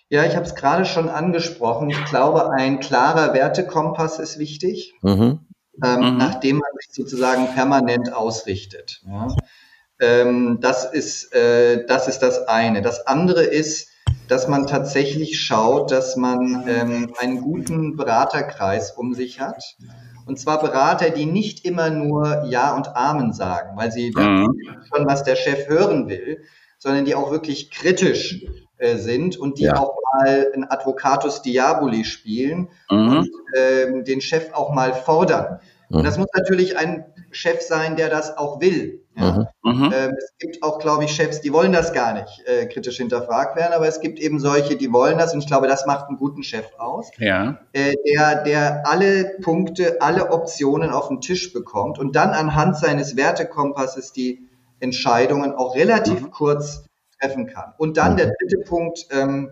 [0.10, 1.92] Ja, ich habe es gerade schon angesprochen.
[1.92, 5.46] Ich glaube, ein klarer Wertekompass ist wichtig, mhm.
[5.82, 6.18] Ähm, mhm.
[6.18, 9.02] nachdem man sich sozusagen permanent ausrichtet.
[9.06, 9.28] Ja.
[10.02, 12.82] Ähm, das, ist, äh, das ist das eine.
[12.82, 13.90] Das andere ist,
[14.28, 19.64] dass man tatsächlich schaut, dass man ähm, einen guten Beraterkreis um sich hat.
[20.30, 24.56] Und zwar Berater, die nicht immer nur Ja und Amen sagen, weil sie mhm.
[24.88, 26.44] schon, was der Chef hören will,
[26.78, 28.46] sondern die auch wirklich kritisch
[28.78, 29.78] äh, sind und die ja.
[29.78, 33.10] auch mal ein Advocatus Diaboli spielen mhm.
[33.10, 35.62] und äh, den Chef auch mal fordern.
[35.90, 35.98] Mhm.
[35.98, 39.04] Und das muss natürlich ein Chef sein, der das auch will.
[39.16, 39.48] Ja.
[39.64, 39.72] Mhm.
[39.72, 39.94] mhm.
[39.94, 43.56] Ähm, es gibt auch, glaube ich, Chefs, die wollen das gar nicht äh, kritisch hinterfragt
[43.56, 46.18] werden, aber es gibt eben solche, die wollen das und ich glaube, das macht einen
[46.18, 47.12] guten Chef aus.
[47.18, 47.60] Ja.
[47.74, 53.16] Äh, der, der alle Punkte, alle Optionen auf den Tisch bekommt und dann anhand seines
[53.18, 54.48] Wertekompasses die
[54.80, 56.32] Entscheidungen auch relativ mhm.
[56.32, 56.86] kurz
[57.20, 57.74] treffen kann.
[57.78, 59.52] Und dann der dritte Punkt, ähm,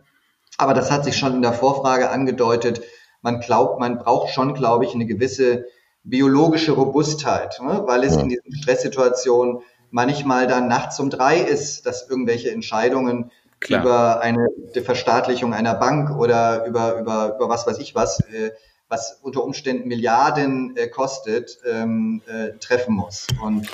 [0.58, 2.82] aber das hat sich schon in der Vorfrage angedeutet,
[3.22, 5.66] man glaubt, man braucht schon, glaube ich, eine gewisse
[6.10, 7.84] biologische Robustheit, ne?
[7.86, 8.22] weil es ja.
[8.22, 9.60] in diesen Stresssituationen
[9.92, 13.82] manchmal dann nachts um drei ist, dass irgendwelche Entscheidungen Klar.
[13.82, 14.48] über eine
[14.84, 18.52] Verstaatlichung einer Bank oder über, über, über was weiß ich was, äh,
[18.88, 23.28] was unter Umständen Milliarden äh, kostet, ähm, äh, treffen muss.
[23.44, 23.68] Und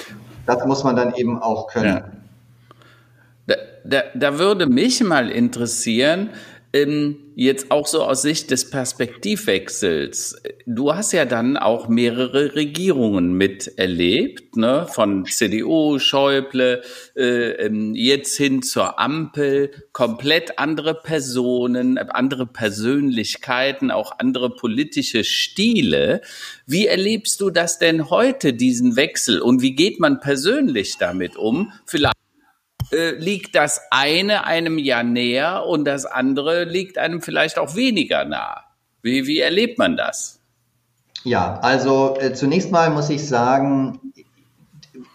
[0.45, 1.87] das muss man dann eben auch können.
[1.87, 2.11] Ja.
[3.45, 6.29] Da, da, da würde mich mal interessieren,
[7.35, 10.41] jetzt auch so aus Sicht des Perspektivwechsels.
[10.65, 14.87] Du hast ja dann auch mehrere Regierungen miterlebt, ne?
[14.89, 16.81] von CDU, Schäuble,
[17.15, 26.21] äh, ähm, jetzt hin zur Ampel, komplett andere Personen, andere Persönlichkeiten, auch andere politische Stile.
[26.65, 29.41] Wie erlebst du das denn heute, diesen Wechsel?
[29.41, 31.71] Und wie geht man persönlich damit um?
[31.85, 32.22] Vielleicht
[32.93, 38.25] äh, liegt das eine einem ja näher und das andere liegt einem vielleicht auch weniger
[38.25, 38.63] nah.
[39.01, 40.39] Wie, wie erlebt man das?
[41.23, 43.99] Ja, also äh, zunächst mal muss ich sagen,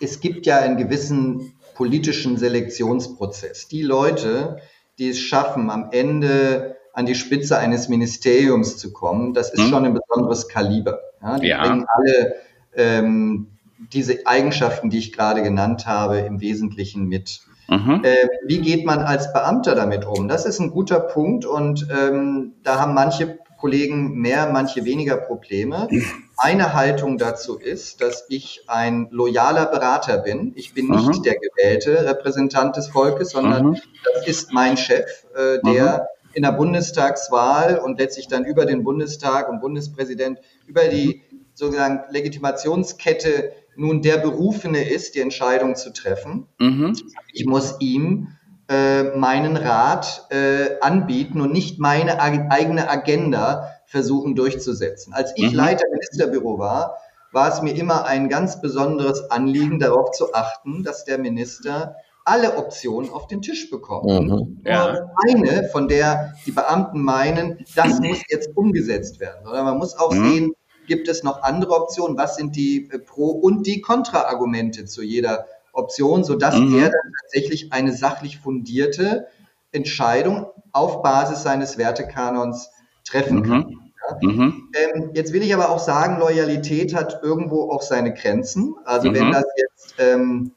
[0.01, 3.69] es gibt ja einen gewissen politischen Selektionsprozess.
[3.69, 4.61] Die Leute,
[4.99, 9.69] die es schaffen, am Ende an die Spitze eines Ministeriums zu kommen, das ist hm.
[9.69, 10.99] schon ein besonderes Kaliber.
[11.23, 11.62] Ja, die ja.
[11.62, 12.35] bringen alle
[12.75, 13.47] ähm,
[13.93, 17.41] diese Eigenschaften, die ich gerade genannt habe, im Wesentlichen mit.
[17.69, 18.03] Mhm.
[18.03, 20.27] Äh, wie geht man als Beamter damit um?
[20.27, 25.89] Das ist ein guter Punkt und ähm, da haben manche Kollegen mehr, manche weniger Probleme.
[26.37, 30.53] Eine Haltung dazu ist, dass ich ein loyaler Berater bin.
[30.55, 31.23] Ich bin nicht mhm.
[31.25, 33.77] der gewählte Repräsentant des Volkes, sondern mhm.
[34.15, 36.29] das ist mein Chef, äh, der mhm.
[36.35, 41.23] in der Bundestagswahl und letztlich dann über den Bundestag und Bundespräsident über die
[41.55, 46.47] sozusagen Legitimationskette nun der Berufene ist, die Entscheidung zu treffen.
[46.59, 46.97] Mhm.
[47.33, 48.29] Ich muss ihm
[48.69, 55.14] äh, meinen Rat äh, anbieten und nicht meine eigene Agenda versuchen durchzusetzen.
[55.14, 55.57] Als ich mhm.
[55.57, 56.99] Leiter Ministerbüro war,
[57.33, 62.59] war es mir immer ein ganz besonderes Anliegen, darauf zu achten, dass der Minister alle
[62.59, 64.07] Optionen auf den Tisch bekommt.
[64.07, 64.61] Mhm.
[64.67, 65.09] Ja.
[65.29, 69.47] Eine, von der die Beamten meinen, das muss jetzt umgesetzt werden.
[69.47, 70.31] Oder man muss auch mhm.
[70.31, 70.53] sehen,
[70.88, 72.16] Gibt es noch andere Optionen?
[72.16, 76.79] Was sind die äh, Pro- und die Kontraargumente zu jeder Option, sodass mhm.
[76.79, 79.29] er dann tatsächlich eine sachlich fundierte
[79.70, 82.70] Entscheidung auf Basis seines Wertekanons
[83.05, 83.66] treffen kann.
[83.66, 83.92] Mhm.
[84.11, 84.29] Ja.
[84.29, 84.70] Mhm.
[84.74, 88.74] Ähm, jetzt will ich aber auch sagen, Loyalität hat irgendwo auch seine Grenzen.
[88.85, 89.14] Also mhm.
[89.14, 90.53] wenn das jetzt ähm,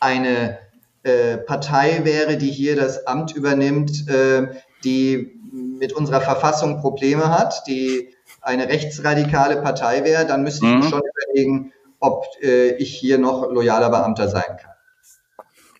[0.00, 0.58] eine
[1.02, 4.48] äh, Partei wäre, die hier das Amt übernimmt, äh,
[4.84, 10.82] die mit unserer Verfassung Probleme hat, die eine rechtsradikale Partei wäre, dann müsste ich mhm.
[10.82, 14.72] schon überlegen, ob äh, ich hier noch loyaler Beamter sein kann.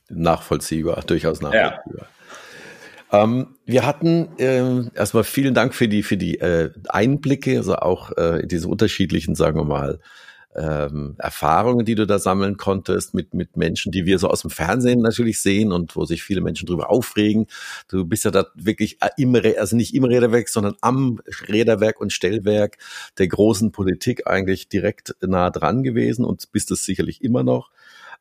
[0.09, 2.07] Nachvollziehbar, durchaus nachvollziehbar.
[3.11, 3.25] Ja.
[3.25, 8.13] Ähm, wir hatten äh, erstmal vielen Dank für die für die äh, Einblicke, also auch
[8.17, 9.99] äh, diese unterschiedlichen, sagen wir mal,
[10.59, 14.51] ähm, Erfahrungen, die du da sammeln konntest mit, mit Menschen, die wir so aus dem
[14.51, 17.47] Fernsehen natürlich sehen und wo sich viele Menschen drüber aufregen.
[17.89, 22.79] Du bist ja da wirklich im, also nicht im Räderwerk, sondern am Räderwerk und Stellwerk
[23.19, 27.71] der großen Politik eigentlich direkt nah dran gewesen und bist es sicherlich immer noch.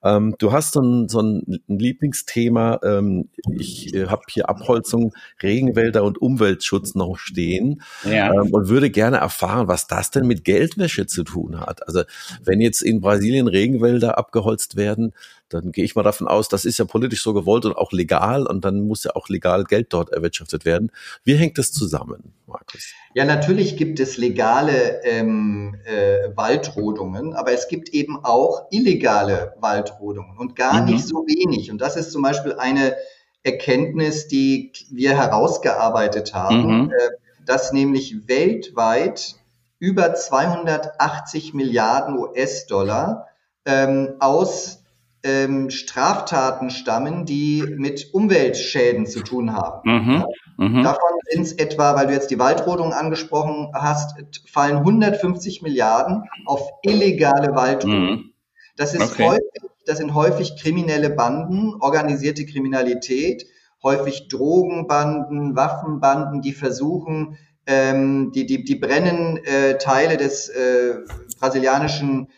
[0.03, 2.79] Ähm, du hast so ein, so ein Lieblingsthema.
[2.83, 8.31] Ähm, ich äh, habe hier Abholzung, Regenwälder und Umweltschutz noch stehen ja.
[8.31, 11.87] ähm, und würde gerne erfahren, was das denn mit Geldwäsche zu tun hat.
[11.87, 12.03] Also
[12.43, 15.13] wenn jetzt in Brasilien Regenwälder abgeholzt werden,
[15.49, 18.45] dann gehe ich mal davon aus, das ist ja politisch so gewollt und auch legal
[18.45, 20.91] und dann muss ja auch legal Geld dort erwirtschaftet werden.
[21.23, 22.93] Wie hängt das zusammen, Markus?
[23.13, 30.37] Ja, natürlich gibt es legale ähm, äh, Waldrodungen, aber es gibt eben auch illegale Waldrodungen
[30.37, 30.93] und gar mhm.
[30.93, 31.71] nicht so wenig.
[31.71, 32.95] Und das ist zum Beispiel eine
[33.43, 36.91] Erkenntnis, die wir herausgearbeitet haben, mhm.
[36.91, 39.35] äh, dass nämlich weltweit
[39.79, 43.27] über 280 Milliarden US-Dollar
[43.65, 44.83] ähm, aus
[45.23, 49.81] ähm, Straftaten stammen, die mit Umweltschäden zu tun haben.
[49.83, 50.25] Mhm.
[50.57, 50.83] Mhm.
[50.83, 54.15] Davon sind es etwa, weil du jetzt die Waldrodung angesprochen hast,
[54.47, 58.09] fallen 150 Milliarden auf illegale Waldrodung.
[58.09, 58.33] Mhm.
[58.75, 59.27] Das ist okay.
[59.27, 63.45] häufig, das sind häufig kriminelle Banden, organisierte Kriminalität,
[63.83, 70.95] häufig Drogenbanden, Waffenbanden, die versuchen, ähm, die, die, die brennen äh, Teile des äh,
[71.39, 72.29] brasilianischen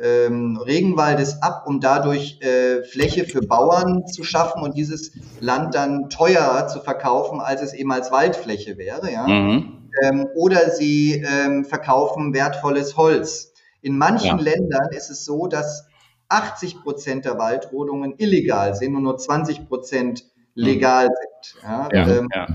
[0.00, 6.08] ähm, Regenwaldes ab, um dadurch äh, Fläche für Bauern zu schaffen und dieses Land dann
[6.10, 9.12] teurer zu verkaufen, als es eben als Waldfläche wäre.
[9.12, 9.26] Ja?
[9.26, 9.90] Mhm.
[10.02, 13.52] Ähm, oder sie ähm, verkaufen wertvolles Holz.
[13.80, 14.44] In manchen ja.
[14.44, 15.86] Ländern ist es so, dass
[16.28, 21.10] 80 Prozent der Waldrodungen illegal sind und nur 20 Prozent legal mhm.
[21.10, 21.62] sind.
[21.62, 21.88] Ja?
[21.92, 22.46] Ja, ähm, ja.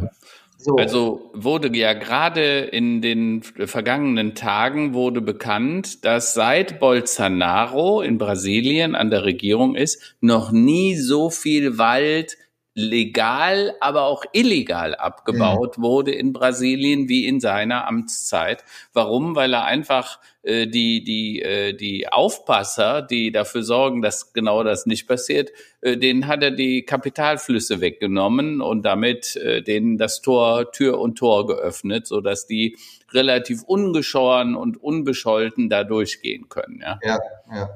[0.61, 0.75] So.
[0.75, 8.93] Also wurde ja gerade in den vergangenen Tagen wurde bekannt, dass seit Bolsonaro in Brasilien
[8.93, 12.37] an der Regierung ist, noch nie so viel Wald
[12.79, 15.83] legal, aber auch illegal abgebaut ja.
[15.83, 18.63] wurde in Brasilien wie in seiner Amtszeit.
[18.93, 19.35] Warum?
[19.35, 24.85] Weil er einfach äh, die die äh, die Aufpasser, die dafür sorgen, dass genau das
[24.85, 30.71] nicht passiert, äh, denen hat er die Kapitalflüsse weggenommen und damit äh, denen das Tor
[30.71, 32.77] Tür und Tor geöffnet, so dass die
[33.11, 36.81] relativ ungeschoren und unbescholten da durchgehen können.
[36.81, 37.19] Ja, ja.
[37.53, 37.69] ja.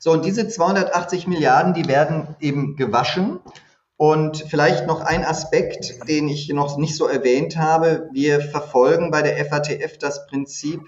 [0.00, 3.40] So und diese 280 Milliarden, die werden eben gewaschen
[3.98, 8.08] und vielleicht noch ein Aspekt, den ich noch nicht so erwähnt habe.
[8.12, 10.80] Wir verfolgen bei der FATF das Prinzip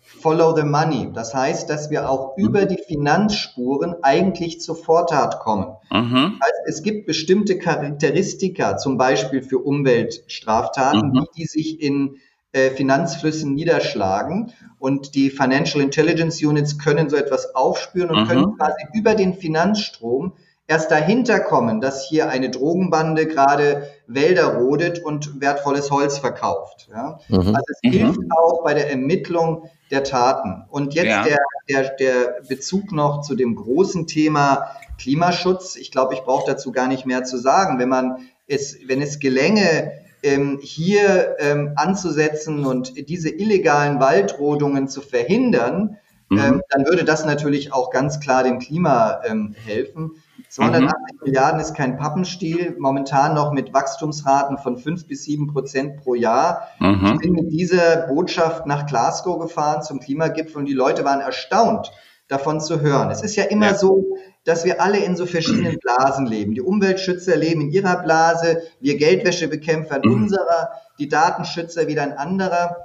[0.00, 1.10] Follow the Money.
[1.14, 2.44] Das heißt, dass wir auch mhm.
[2.44, 5.76] über die Finanzspuren eigentlich zur Vortat kommen.
[5.92, 6.40] Mhm.
[6.40, 11.26] Also es gibt bestimmte Charakteristika, zum Beispiel für Umweltstraftaten, mhm.
[11.36, 12.16] die sich in
[12.50, 14.52] äh, Finanzflüssen niederschlagen.
[14.80, 18.26] Und die Financial Intelligence Units können so etwas aufspüren und mhm.
[18.26, 20.32] können quasi über den Finanzstrom
[20.66, 26.88] erst dahinter kommen, dass hier eine Drogenbande gerade Wälder rodet und wertvolles Holz verkauft.
[26.90, 27.20] Ja?
[27.28, 27.54] Mhm.
[27.54, 27.90] Also es mhm.
[27.90, 30.64] hilft auch bei der Ermittlung der Taten.
[30.68, 31.24] Und jetzt ja.
[31.24, 35.76] der, der, der Bezug noch zu dem großen Thema Klimaschutz.
[35.76, 37.78] Ich glaube, ich brauche dazu gar nicht mehr zu sagen.
[37.78, 45.00] Wenn man es, wenn es gelänge, ähm, hier ähm, anzusetzen und diese illegalen Waldrodungen zu
[45.00, 45.98] verhindern,
[46.28, 46.38] mhm.
[46.38, 50.22] ähm, dann würde das natürlich auch ganz klar dem Klima ähm, helfen.
[50.48, 51.18] 280 mhm.
[51.24, 56.68] Milliarden ist kein Pappenstiel, momentan noch mit Wachstumsraten von 5 bis 7 Prozent pro Jahr.
[56.78, 57.12] Mhm.
[57.14, 61.90] Ich bin mit dieser Botschaft nach Glasgow gefahren zum Klimagipfel und die Leute waren erstaunt,
[62.28, 63.10] davon zu hören.
[63.10, 63.74] Es ist ja immer ja.
[63.74, 64.04] so,
[64.44, 66.54] dass wir alle in so verschiedenen Blasen leben.
[66.54, 70.22] Die Umweltschützer leben in ihrer Blase, wir Geldwäschebekämpfer in mhm.
[70.22, 72.76] unserer, die Datenschützer wieder in anderer.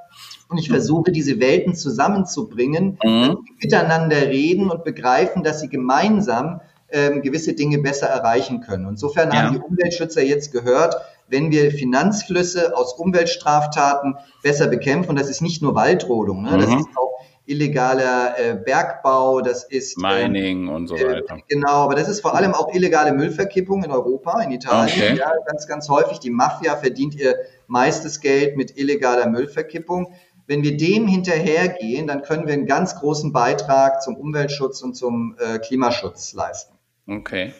[0.50, 3.38] Und ich versuche, diese Welten zusammenzubringen, mhm.
[3.62, 6.60] miteinander reden und begreifen, dass sie gemeinsam
[6.92, 8.88] ähm, gewisse Dinge besser erreichen können.
[8.88, 9.44] Insofern ja.
[9.44, 10.96] haben die Umweltschützer jetzt gehört,
[11.28, 16.52] wenn wir Finanzflüsse aus Umweltstraftaten besser bekämpfen, und das ist nicht nur Waldrodung, ne?
[16.52, 16.60] Mhm.
[16.60, 17.12] das ist auch
[17.46, 21.36] illegaler äh, Bergbau, das ist ähm, Mining äh, und so weiter.
[21.36, 25.18] Äh, genau, aber das ist vor allem auch illegale Müllverkippung in Europa, in Italien, okay.
[25.18, 26.20] ja, ganz, ganz häufig.
[26.20, 27.36] Die Mafia verdient ihr
[27.68, 30.14] meistes Geld mit illegaler Müllverkippung
[30.48, 35.36] Wenn wir dem hinterhergehen, dann können wir einen ganz großen Beitrag zum Umweltschutz und zum
[35.40, 36.71] äh, Klimaschutz leisten.
[37.08, 37.54] Okay.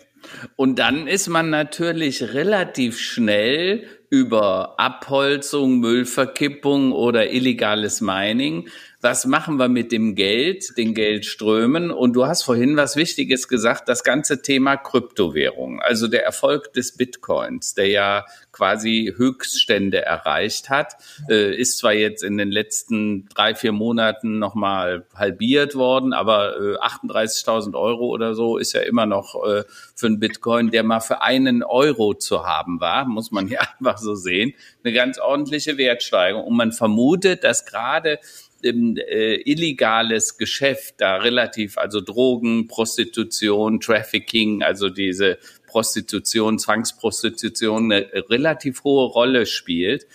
[0.56, 8.70] Und dann ist man natürlich relativ schnell über Abholzung, Müllverkippung oder illegales Mining
[9.02, 11.90] was machen wir mit dem Geld, den Geldströmen?
[11.90, 16.96] Und du hast vorhin was Wichtiges gesagt, das ganze Thema Kryptowährung, also der Erfolg des
[16.96, 20.94] Bitcoins, der ja quasi Höchststände erreicht hat,
[21.30, 26.78] äh, ist zwar jetzt in den letzten drei, vier Monaten nochmal halbiert worden, aber äh,
[26.78, 29.64] 38.000 Euro oder so ist ja immer noch äh,
[29.96, 33.98] für einen Bitcoin, der mal für einen Euro zu haben war, muss man ja einfach
[33.98, 36.46] so sehen, eine ganz ordentliche Wertsteigerung.
[36.46, 38.20] Und man vermutet, dass gerade
[38.64, 45.38] äh, illegales Geschäft da relativ, also Drogen, Prostitution, Trafficking, also diese
[45.68, 50.06] Prostitution, Zwangsprostitution eine relativ hohe Rolle spielt.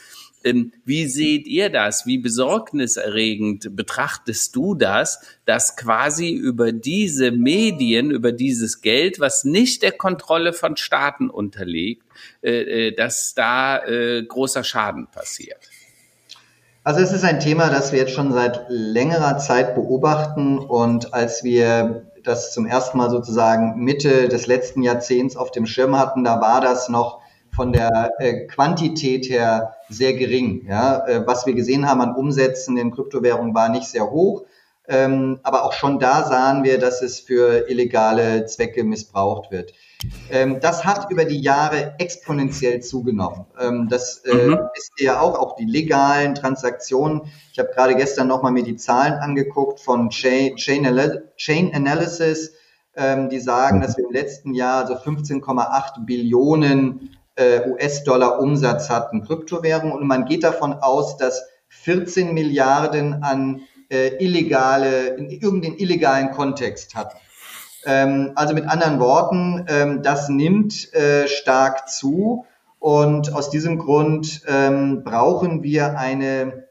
[0.44, 2.06] Ähm, wie seht ihr das?
[2.06, 9.82] Wie besorgniserregend betrachtest du das, dass quasi über diese Medien, über dieses Geld, was nicht
[9.82, 12.04] der Kontrolle von Staaten unterliegt,
[12.42, 13.82] äh, äh, dass da
[14.28, 15.58] großer Schaden passiert?
[16.86, 21.42] Also es ist ein Thema, das wir jetzt schon seit längerer Zeit beobachten und als
[21.42, 26.40] wir das zum ersten Mal sozusagen Mitte des letzten Jahrzehnts auf dem Schirm hatten, da
[26.40, 27.18] war das noch
[27.52, 30.64] von der äh, Quantität her sehr gering.
[30.68, 31.04] Ja?
[31.08, 34.44] Äh, was wir gesehen haben an Umsätzen in Kryptowährungen war nicht sehr hoch.
[34.86, 39.72] Ähm, aber auch schon da sahen wir, dass es für illegale Zwecke missbraucht wird.
[40.30, 43.46] Ähm, das hat über die Jahre exponentiell zugenommen.
[43.58, 44.58] Ähm, das äh, mhm.
[44.74, 47.22] ist ja auch, auch die legalen Transaktionen.
[47.52, 50.86] Ich habe gerade gestern nochmal mir die Zahlen angeguckt von Chain, Chain,
[51.36, 52.52] Chain Analysis.
[52.98, 59.22] Ähm, die sagen, dass wir im letzten Jahr so 15,8 Billionen äh, US-Dollar Umsatz hatten,
[59.22, 59.92] Kryptowährungen.
[59.92, 66.94] Und man geht davon aus, dass 14 Milliarden an äh, illegale, in irgendeinen illegalen Kontext
[66.94, 67.18] hatten.
[67.86, 72.44] Ähm, also mit anderen Worten, ähm, das nimmt äh, stark zu
[72.80, 76.66] und aus diesem Grund ähm, brauchen wir eine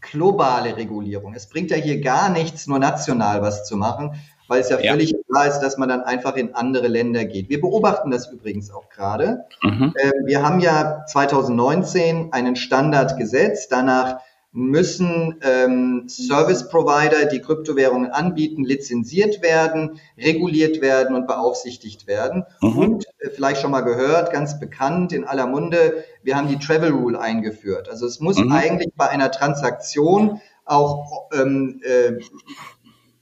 [0.00, 1.34] globale Regulierung.
[1.34, 4.14] Es bringt ja hier gar nichts, nur national was zu machen,
[4.48, 4.92] weil es ja, ja.
[4.92, 7.50] völlig klar ist, dass man dann einfach in andere Länder geht.
[7.50, 9.44] Wir beobachten das übrigens auch gerade.
[9.62, 9.92] Mhm.
[10.24, 14.20] Wir haben ja 2019 einen Standard gesetzt, danach
[14.56, 22.44] müssen ähm, Service Provider, die Kryptowährungen anbieten, lizenziert werden, reguliert werden und beaufsichtigt werden.
[22.62, 22.78] Mhm.
[22.78, 26.90] Und äh, vielleicht schon mal gehört, ganz bekannt in aller Munde, wir haben die Travel
[26.92, 27.90] Rule eingeführt.
[27.90, 28.50] Also es muss mhm.
[28.50, 32.12] eigentlich bei einer Transaktion auch ähm, äh,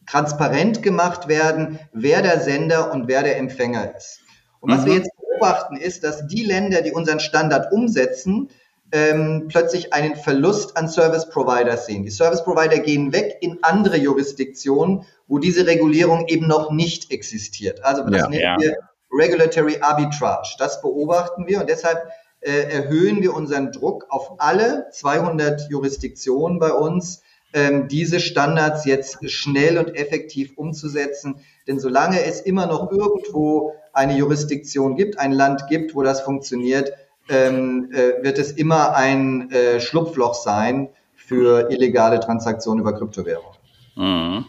[0.07, 4.21] transparent gemacht werden, wer der Sender und wer der Empfänger ist.
[4.61, 4.87] Und was mhm.
[4.87, 8.51] wir jetzt beobachten, ist, dass die Länder, die unseren Standard umsetzen,
[8.95, 12.05] ähm, plötzlich einen Verlust an Service Providers sehen.
[12.05, 17.85] Die Service Provider gehen weg in andere Jurisdiktionen, wo diese Regulierung eben noch nicht existiert.
[17.85, 18.57] Also das ja, nennen ja.
[18.57, 18.77] wir
[19.11, 20.55] Regulatory Arbitrage.
[20.59, 22.09] Das beobachten wir und deshalb
[22.41, 27.23] äh, erhöhen wir unseren Druck auf alle 200 Jurisdiktionen bei uns,
[27.53, 31.41] ähm, diese Standards jetzt schnell und effektiv umzusetzen.
[31.67, 36.93] Denn solange es immer noch irgendwo eine Jurisdiktion gibt, ein Land gibt, wo das funktioniert,
[37.29, 43.59] ähm, äh, wird es immer ein äh, Schlupfloch sein für illegale Transaktionen über Kryptowährungen.
[43.97, 44.45] Mhm.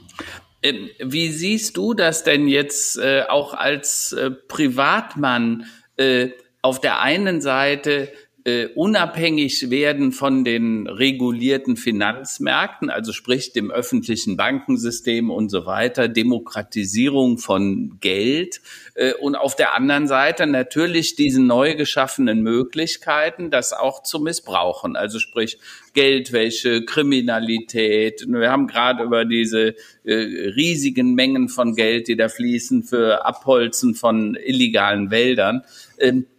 [0.62, 5.66] Ähm, wie siehst du das denn jetzt äh, auch als äh, Privatmann
[5.98, 6.30] äh,
[6.62, 8.12] auf der einen Seite
[8.46, 16.08] äh, unabhängig werden von den regulierten Finanzmärkten, also sprich dem öffentlichen Bankensystem und so weiter,
[16.08, 18.62] Demokratisierung von Geld
[18.94, 24.96] äh, und auf der anderen Seite natürlich diese neu geschaffenen Möglichkeiten, das auch zu missbrauchen,
[24.96, 25.58] also sprich
[25.94, 28.26] Geldwäsche, Kriminalität.
[28.28, 29.74] Wir haben gerade über diese
[30.04, 35.64] äh, riesigen Mengen von Geld, die da fließen für Abholzen von illegalen Wäldern.
[35.98, 36.35] Ähm, äh,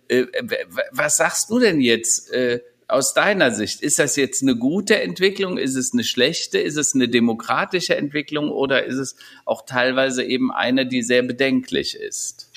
[0.93, 3.83] was sagst du denn jetzt äh, aus deiner Sicht?
[3.83, 5.59] Ist das jetzt eine gute Entwicklung?
[5.59, 6.59] Ist es eine schlechte?
[6.59, 11.97] Ist es eine demokratische Entwicklung oder ist es auch teilweise eben eine, die sehr bedenklich
[11.97, 12.51] ist?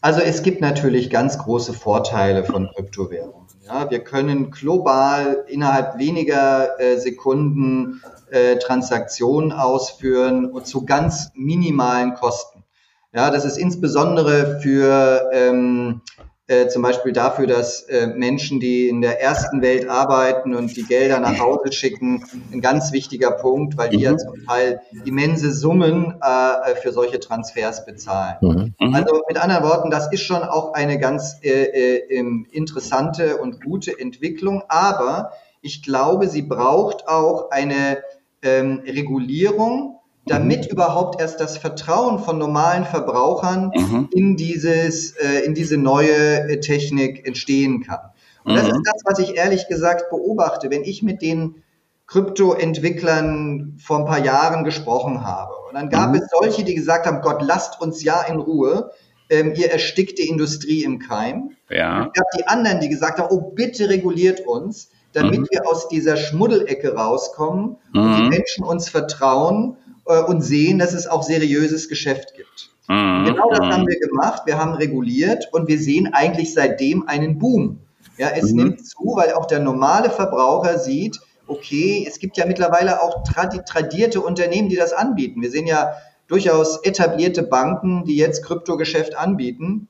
[0.00, 3.48] Also es gibt natürlich ganz große Vorteile von Kryptowährungen.
[3.66, 8.00] Ja, wir können global innerhalb weniger äh, Sekunden
[8.30, 12.64] äh, Transaktionen ausführen und zu ganz minimalen Kosten.
[13.12, 16.02] Ja, das ist insbesondere für ähm,
[16.48, 20.82] äh, zum Beispiel dafür, dass äh, Menschen, die in der ersten Welt arbeiten und die
[20.82, 24.02] Gelder nach Hause schicken, ein ganz wichtiger Punkt, weil die mhm.
[24.02, 28.36] ja zum Teil immense Summen äh, für solche Transfers bezahlen.
[28.40, 28.74] Mhm.
[28.80, 28.94] mhm.
[28.94, 33.98] Also mit anderen Worten, das ist schon auch eine ganz äh, äh, interessante und gute
[33.98, 37.98] Entwicklung, aber Ich glaube, sie braucht auch eine
[38.42, 39.97] ähm, Regulierung,
[40.28, 40.72] damit mhm.
[40.72, 44.08] überhaupt erst das Vertrauen von normalen Verbrauchern mhm.
[44.12, 48.00] in dieses, äh, in diese neue äh, Technik entstehen kann.
[48.44, 48.82] Und das ist mhm.
[48.84, 51.62] das, was ich ehrlich gesagt beobachte, wenn ich mit den
[52.06, 55.52] Kryptoentwicklern vor ein paar Jahren gesprochen habe.
[55.68, 56.16] Und dann gab mhm.
[56.16, 58.90] es solche, die gesagt haben, Gott, lasst uns ja in Ruhe.
[59.28, 61.50] Ähm, ihr erstickt die Industrie im Keim.
[61.68, 62.06] Ja.
[62.06, 65.48] es gab die anderen, die gesagt haben, oh, bitte reguliert uns, damit mhm.
[65.50, 68.00] wir aus dieser Schmuddelecke rauskommen mhm.
[68.00, 68.28] und die mhm.
[68.30, 69.76] Menschen uns vertrauen
[70.08, 72.70] äh, und sehen, dass es auch seriöses Geschäft gibt.
[72.88, 73.26] Mhm.
[73.26, 74.42] Genau das haben wir gemacht.
[74.46, 77.80] Wir haben reguliert und wir sehen eigentlich seitdem einen Boom.
[78.16, 78.56] Ja, es mhm.
[78.56, 83.60] nimmt zu, weil auch der normale Verbraucher sieht, okay, es gibt ja mittlerweile auch tradi
[83.64, 85.40] tradierte Unternehmen, die das anbieten.
[85.40, 85.92] Wir sehen ja
[86.26, 89.88] durchaus etablierte Banken, die jetzt Kryptogeschäft anbieten.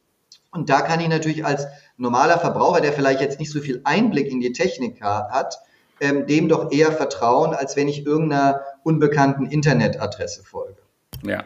[0.50, 1.66] Und da kann ich natürlich als
[1.96, 5.58] normaler Verbraucher, der vielleicht jetzt nicht so viel Einblick in die Technik hat,
[6.00, 10.78] ähm, dem doch eher vertrauen, als wenn ich irgendeiner unbekannten Internetadresse folge.
[11.22, 11.44] Ja.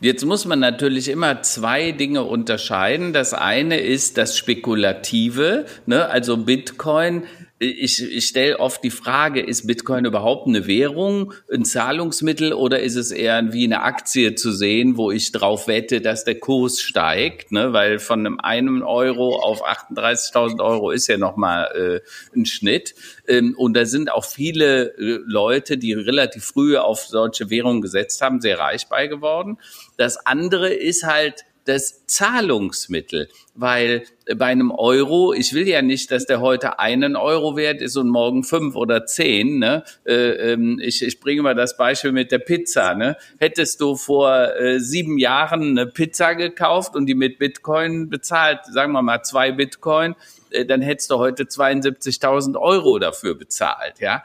[0.00, 3.12] Jetzt muss man natürlich immer zwei Dinge unterscheiden.
[3.12, 6.08] Das eine ist das Spekulative, ne?
[6.08, 7.24] also Bitcoin
[7.62, 12.96] ich, ich stelle oft die Frage, ist Bitcoin überhaupt eine Währung, ein Zahlungsmittel oder ist
[12.96, 17.52] es eher wie eine Aktie zu sehen, wo ich drauf wette, dass der Kurs steigt,
[17.52, 17.72] ne?
[17.72, 22.02] weil von einem einen Euro auf 38.000 Euro ist ja nochmal
[22.34, 22.94] äh, ein Schnitt.
[23.28, 28.20] Ähm, und da sind auch viele äh, Leute, die relativ früh auf solche Währungen gesetzt
[28.22, 29.58] haben, sehr reich bei geworden.
[29.96, 34.04] Das andere ist halt, das Zahlungsmittel, weil
[34.36, 38.08] bei einem Euro, ich will ja nicht, dass der heute einen Euro wert ist und
[38.08, 39.58] morgen fünf oder zehn.
[39.58, 39.84] Ne?
[40.04, 42.94] Äh, ähm, ich, ich bringe mal das Beispiel mit der Pizza.
[42.94, 43.16] Ne?
[43.38, 48.92] Hättest du vor äh, sieben Jahren eine Pizza gekauft und die mit Bitcoin bezahlt, sagen
[48.92, 50.14] wir mal zwei Bitcoin,
[50.50, 54.00] äh, dann hättest du heute 72.000 Euro dafür bezahlt.
[54.00, 54.22] Ja,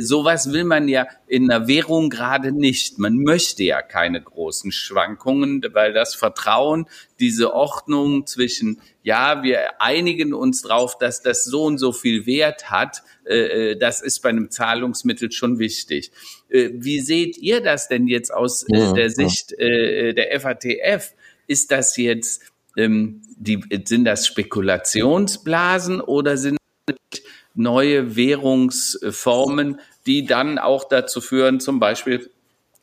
[0.00, 2.98] sowas will man ja in einer Währung gerade nicht.
[2.98, 6.86] Man möchte ja keine großen Schwankungen, weil das Vertrauen,
[7.20, 12.70] diese Ordnung zwischen, ja, wir einigen uns drauf, dass das so und so viel Wert
[12.70, 16.10] hat, äh, das ist bei einem Zahlungsmittel schon wichtig.
[16.48, 20.12] Wie seht ihr das denn jetzt aus ja, der Sicht ja.
[20.12, 21.12] der FATF?
[21.46, 22.42] Ist das jetzt
[22.78, 26.58] ähm, die, sind das Spekulationsblasen oder sind
[27.54, 32.30] neue Währungsformen, die dann auch dazu führen, zum Beispiel,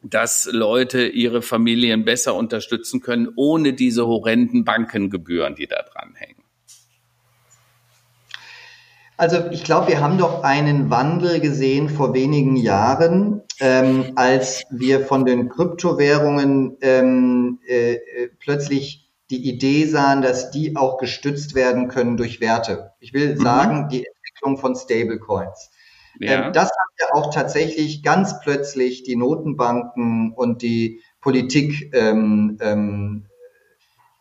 [0.09, 6.43] dass Leute ihre Familien besser unterstützen können, ohne diese horrenden Bankengebühren, die da dran hängen?
[9.17, 15.05] Also ich glaube, wir haben doch einen Wandel gesehen vor wenigen Jahren, ähm, als wir
[15.05, 21.87] von den Kryptowährungen ähm, äh, äh plötzlich die Idee sahen, dass die auch gestützt werden
[21.87, 22.91] können durch Werte.
[22.99, 23.39] Ich will mhm.
[23.39, 25.71] sagen, die Entwicklung von Stablecoins.
[26.19, 26.47] Ja.
[26.47, 33.25] Ähm, das hat ja auch tatsächlich ganz plötzlich die Notenbanken und die Politik ähm, ähm,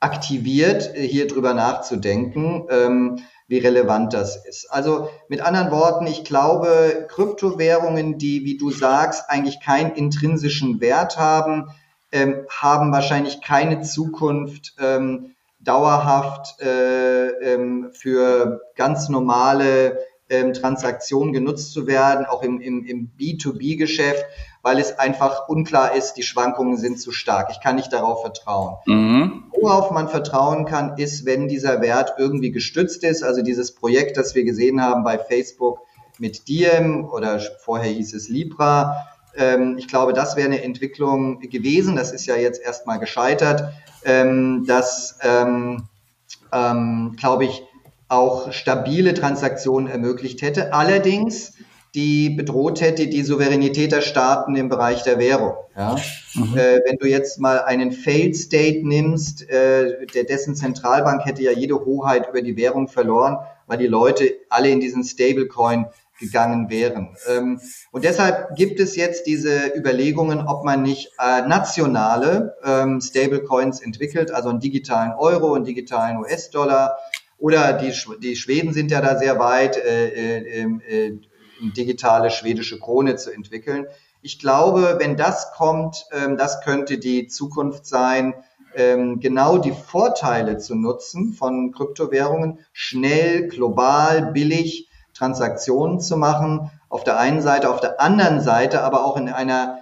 [0.01, 4.71] aktiviert, hier drüber nachzudenken, ähm, wie relevant das ist.
[4.71, 11.19] Also mit anderen Worten, ich glaube, Kryptowährungen, die, wie du sagst, eigentlich keinen intrinsischen Wert
[11.19, 11.69] haben,
[12.13, 17.59] ähm, haben wahrscheinlich keine Zukunft ähm, dauerhaft äh,
[17.93, 19.99] für ganz normale
[20.35, 24.25] ähm, Transaktionen genutzt zu werden, auch im, im, im B2B-Geschäft,
[24.63, 27.51] weil es einfach unklar ist, die Schwankungen sind zu stark.
[27.51, 28.77] Ich kann nicht darauf vertrauen.
[28.87, 29.45] Mhm.
[29.61, 34.35] Worauf man vertrauen kann, ist, wenn dieser Wert irgendwie gestützt ist, also dieses Projekt, das
[34.35, 35.81] wir gesehen haben bei Facebook
[36.19, 39.07] mit Diem oder vorher hieß es Libra,
[39.37, 41.97] ähm, ich glaube, das wäre eine Entwicklung gewesen.
[41.97, 43.73] Das ist ja jetzt erstmal gescheitert.
[44.05, 45.89] Ähm, das, ähm,
[46.53, 47.65] ähm, glaube ich,
[48.09, 50.73] auch stabile Transaktionen ermöglicht hätte.
[50.73, 51.55] Allerdings
[51.95, 55.55] die bedroht hätte die Souveränität der Staaten im Bereich der Währung.
[55.77, 55.95] Ja?
[56.35, 56.57] Mhm.
[56.57, 61.53] Äh, wenn du jetzt mal einen Failed State nimmst, äh, der dessen Zentralbank hätte ja
[61.53, 63.39] jede Hoheit über die Währung verloren,
[63.69, 65.87] weil die Leute alle in diesen Stablecoin
[66.19, 67.17] gegangen wären.
[67.29, 67.61] Ähm,
[67.93, 74.33] und deshalb gibt es jetzt diese Überlegungen, ob man nicht äh, nationale ähm, Stablecoins entwickelt,
[74.33, 76.99] also einen digitalen Euro, einen digitalen US-Dollar.
[77.39, 81.13] Oder die, die Schweden sind ja da sehr weit, äh, äh, ähm, äh,
[81.77, 83.87] digitale schwedische Krone zu entwickeln.
[84.23, 88.35] Ich glaube, wenn das kommt, ähm, das könnte die Zukunft sein,
[88.77, 96.71] ähm, genau die Vorteile zu nutzen von Kryptowährungen, schnell, global, billig Transaktionen zu machen.
[96.89, 99.79] Auf der einen Seite, auf der anderen Seite aber auch in einer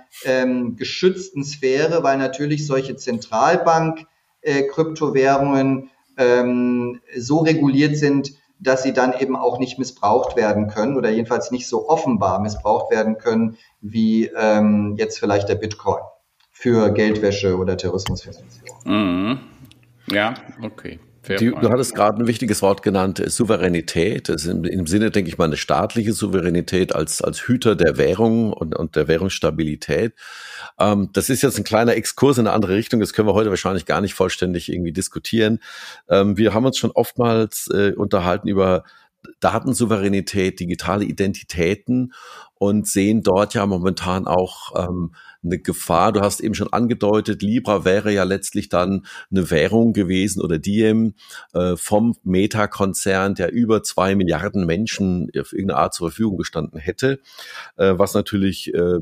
[0.76, 5.86] geschützten Sphäre, weil natürlich solche Zentralbank-Kryptowährungen äh,
[6.22, 11.50] ähm, so reguliert sind, dass sie dann eben auch nicht missbraucht werden können oder jedenfalls
[11.50, 16.02] nicht so offenbar missbraucht werden können wie ähm, jetzt vielleicht der Bitcoin
[16.50, 18.78] für Geldwäsche oder Terrorismusfinanzierung.
[18.84, 19.38] Mhm.
[20.10, 21.00] Ja, okay.
[21.26, 24.28] Du, du hattest gerade ein wichtiges Wort genannt, äh, Souveränität.
[24.28, 27.96] Das ist im, im, Sinne, denke ich mal, eine staatliche Souveränität als, als Hüter der
[27.96, 30.14] Währung und, und der Währungsstabilität.
[30.80, 32.98] Ähm, das ist jetzt ein kleiner Exkurs in eine andere Richtung.
[32.98, 35.60] Das können wir heute wahrscheinlich gar nicht vollständig irgendwie diskutieren.
[36.08, 38.82] Ähm, wir haben uns schon oftmals äh, unterhalten über
[39.38, 42.12] Datensouveränität, digitale Identitäten
[42.54, 45.14] und sehen dort ja momentan auch ähm,
[45.44, 46.12] eine Gefahr.
[46.12, 51.14] Du hast eben schon angedeutet, Libra wäre ja letztlich dann eine Währung gewesen oder Diem
[51.52, 57.20] äh, vom Meta-Konzern, der über zwei Milliarden Menschen auf irgendeine Art zur Verfügung gestanden hätte,
[57.76, 59.00] äh, was natürlich äh,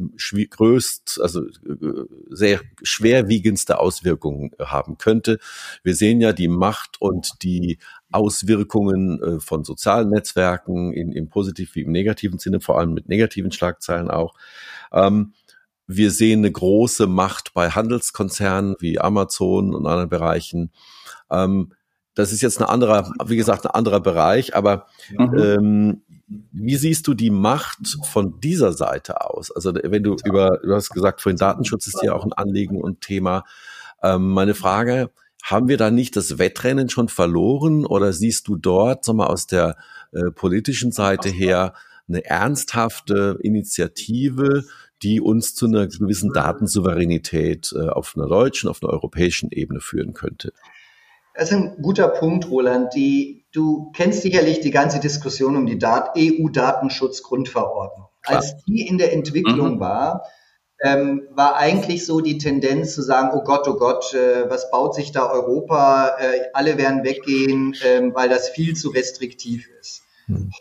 [0.50, 5.38] größt, also äh, sehr schwerwiegendste Auswirkungen haben könnte.
[5.82, 7.78] Wir sehen ja die Macht und die
[8.12, 13.52] Auswirkungen von sozialen Netzwerken in, im positiven wie im negativen Sinne, vor allem mit negativen
[13.52, 14.34] Schlagzeilen auch.
[14.92, 15.32] Ähm,
[15.92, 20.70] wir sehen eine große Macht bei Handelskonzernen wie Amazon und anderen Bereichen.
[21.30, 21.72] Ähm,
[22.14, 24.86] das ist jetzt ein anderer, wie gesagt, ein anderer Bereich, aber
[25.16, 25.38] mhm.
[25.38, 26.02] ähm,
[26.52, 29.50] wie siehst du die Macht von dieser Seite aus?
[29.50, 33.00] Also wenn du über, du hast gesagt, vorhin Datenschutz ist ja auch ein Anliegen und
[33.00, 33.44] Thema.
[34.02, 35.10] Ähm, meine Frage,
[35.42, 39.46] haben wir da nicht das Wettrennen schon verloren oder siehst du dort, sag mal, aus
[39.46, 39.76] der
[40.12, 41.74] äh, politischen Seite her
[42.08, 44.64] eine ernsthafte Initiative,
[45.02, 50.14] die uns zu einer gewissen Datensouveränität äh, auf einer deutschen, auf einer europäischen Ebene führen
[50.14, 50.52] könnte.
[51.34, 52.92] Das ist ein guter Punkt, Roland.
[52.94, 58.06] Die, du kennst sicherlich die ganze Diskussion um die EU-Datenschutzgrundverordnung.
[58.22, 59.80] Als die in der Entwicklung mhm.
[59.80, 60.26] war,
[60.82, 64.94] ähm, war eigentlich so die Tendenz zu sagen, oh Gott, oh Gott, äh, was baut
[64.94, 66.16] sich da Europa?
[66.18, 70.02] Äh, alle werden weggehen, äh, weil das viel zu restriktiv ist.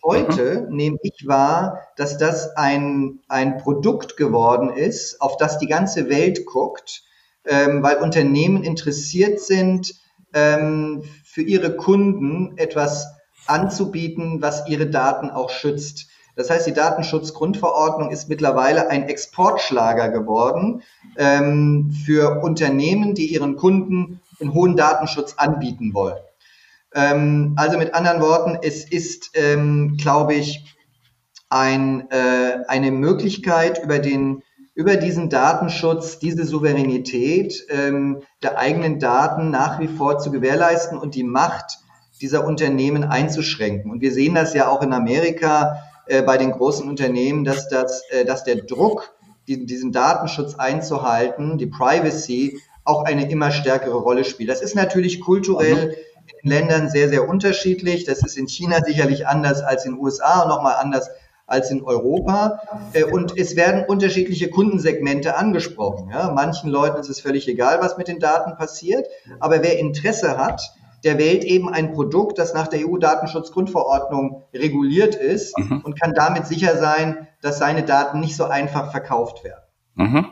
[0.04, 6.10] Heute nehme ich wahr, dass das ein, ein Produkt geworden ist, auf das die ganze
[6.10, 7.04] Welt guckt,
[7.46, 9.94] ähm, weil Unternehmen interessiert sind,
[10.34, 13.08] ähm, für ihre Kunden etwas
[13.48, 16.08] anzubieten, was ihre Daten auch schützt.
[16.36, 20.84] Das heißt, die Datenschutzgrundverordnung ist mittlerweile ein Exportschlager geworden
[21.18, 26.20] ähm, für Unternehmen, die ihren Kunden einen hohen Datenschutz anbieten wollen.
[26.94, 30.76] Ähm, also mit anderen Worten, es ist, ähm, glaube ich,
[31.50, 34.44] ein, äh, eine Möglichkeit über den
[34.76, 41.16] über diesen Datenschutz, diese Souveränität ähm, der eigenen Daten nach wie vor zu gewährleisten und
[41.16, 41.80] die Macht
[42.22, 43.92] dieser Unternehmen einzuschränken.
[43.92, 48.04] Und wir sehen das ja auch in Amerika äh, bei den großen Unternehmen, dass, das,
[48.10, 49.14] äh, dass der Druck,
[49.50, 54.50] diesen, diesen Datenschutz einzuhalten, die Privacy, auch eine immer stärkere Rolle spielt.
[54.50, 55.98] Das ist natürlich kulturell
[56.42, 58.06] in Ländern sehr, sehr unterschiedlich.
[58.06, 61.10] Das ist in China sicherlich anders als in den USA und nochmal anders
[61.48, 62.62] als in Europa.
[62.94, 66.10] Äh, und es werden unterschiedliche Kundensegmente angesprochen.
[66.12, 69.08] Ja, manchen Leuten ist es völlig egal, was mit den Daten passiert.
[69.40, 70.62] Aber wer Interesse hat,
[71.04, 75.82] der wählt eben ein Produkt, das nach der EU-Datenschutzgrundverordnung reguliert ist mhm.
[75.84, 79.64] und kann damit sicher sein, dass seine Daten nicht so einfach verkauft werden.
[79.96, 80.26] Mhm.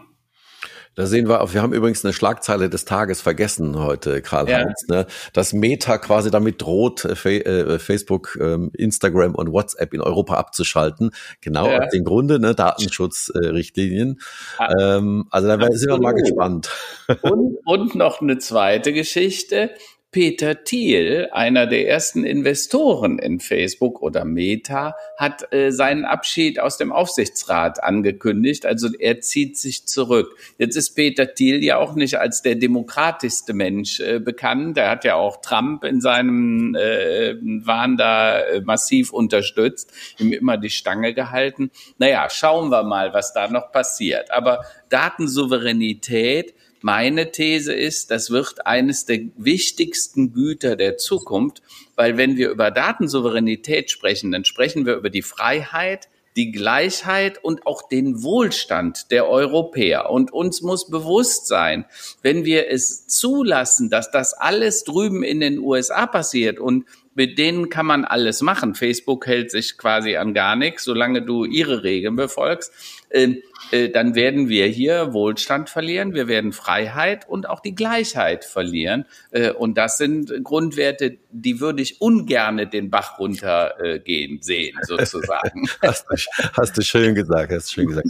[0.98, 4.96] Da sehen wir, wir haben übrigens eine Schlagzeile des Tages vergessen heute, Karl-Heinz, ja.
[4.96, 10.34] ne, dass Meta quasi damit droht, äh, äh, Facebook, ähm, Instagram und WhatsApp in Europa
[10.34, 11.12] abzuschalten.
[11.40, 11.84] Genau ja.
[11.84, 14.20] aus dem Grunde, ne, Datenschutzrichtlinien.
[14.58, 14.98] Ah.
[14.98, 16.72] Ähm, also da sind wir mal gespannt.
[17.22, 19.70] Und, und noch eine zweite Geschichte.
[20.18, 26.80] Peter Thiel, einer der ersten Investoren in Facebook oder Meta, hat äh, seinen Abschied aus
[26.80, 28.66] dem Aufsichtsrat angekündigt.
[28.66, 30.36] Also er zieht sich zurück.
[30.58, 34.80] Jetzt ist Peter Thiel ja auch nicht als der demokratischste Mensch äh, bekannt.
[34.80, 40.58] Er hat ja auch Trump in seinem äh, Wahn da äh, massiv unterstützt, ihm immer
[40.58, 41.70] die Stange gehalten.
[42.00, 44.32] Naja, schauen wir mal, was da noch passiert.
[44.32, 51.62] Aber Datensouveränität meine These ist, das wird eines der wichtigsten Güter der Zukunft,
[51.96, 57.66] weil wenn wir über Datensouveränität sprechen, dann sprechen wir über die Freiheit, die Gleichheit und
[57.66, 60.12] auch den Wohlstand der Europäer.
[60.12, 61.86] Und uns muss bewusst sein,
[62.22, 66.86] wenn wir es zulassen, dass das alles drüben in den USA passiert und
[67.18, 68.76] mit denen kann man alles machen.
[68.76, 72.72] Facebook hält sich quasi an gar nichts, solange du ihre Regeln befolgst.
[73.10, 73.42] Ähm,
[73.72, 79.06] äh, dann werden wir hier Wohlstand verlieren, wir werden Freiheit und auch die Gleichheit verlieren.
[79.32, 85.68] Äh, und das sind Grundwerte, die würde ich ungerne den Bach runtergehen sehen, sozusagen.
[85.82, 86.16] hast, du,
[86.54, 88.08] hast du schön gesagt, hast schön gesagt.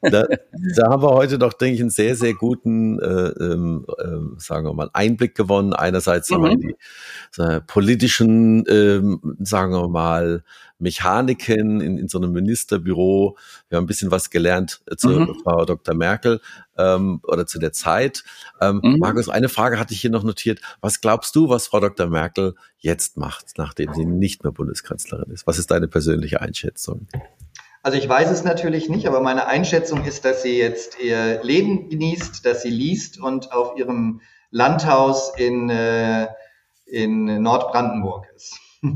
[0.00, 0.26] Da,
[0.76, 4.66] da haben wir heute doch, denke ich, einen sehr, sehr guten, äh, ähm, äh, sagen
[4.66, 5.72] wir mal, Einblick gewonnen.
[5.72, 6.34] Einerseits mhm.
[6.34, 7.60] haben wir die äh,
[8.44, 10.44] politischen, äh, sagen wir mal,
[10.78, 13.36] Mechaniken in, in so einem Ministerbüro.
[13.68, 15.36] Wir haben ein bisschen was gelernt äh, zu mhm.
[15.42, 15.94] Frau Dr.
[15.94, 16.40] Merkel
[16.76, 18.24] ähm, oder zu der Zeit.
[18.60, 18.98] Ähm, mhm.
[18.98, 20.60] Markus, eine Frage hatte ich hier noch notiert.
[20.80, 22.06] Was glaubst du, was Frau Dr.
[22.08, 25.46] Merkel jetzt macht, nachdem sie nicht mehr Bundeskanzlerin ist?
[25.46, 27.06] Was ist deine persönliche Einschätzung?
[27.82, 31.90] Also ich weiß es natürlich nicht, aber meine Einschätzung ist, dass sie jetzt ihr Leben
[31.90, 36.28] genießt, dass sie liest und auf ihrem Landhaus in, äh,
[36.86, 38.58] in Nordbrandenburg ist.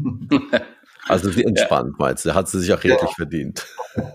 [1.09, 2.05] Also sie entspannt, ja.
[2.05, 2.35] meinst du?
[2.35, 3.15] Hat sie sich auch redlich ja.
[3.17, 3.67] verdient.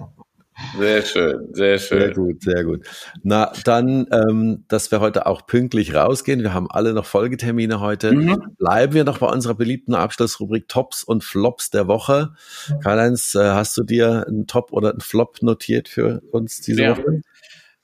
[0.77, 1.99] Sehr schön, sehr schön.
[1.99, 2.85] Sehr gut, sehr gut.
[3.23, 6.41] Na, dann, ähm, dass wir heute auch pünktlich rausgehen.
[6.41, 8.13] Wir haben alle noch Folgetermine heute.
[8.13, 8.55] Mhm.
[8.59, 12.35] Bleiben wir noch bei unserer beliebten Abschlussrubrik Tops und Flops der Woche.
[12.83, 16.97] Karl-Heinz, äh, hast du dir einen Top oder einen Flop notiert für uns diese ja.
[16.97, 17.21] Woche?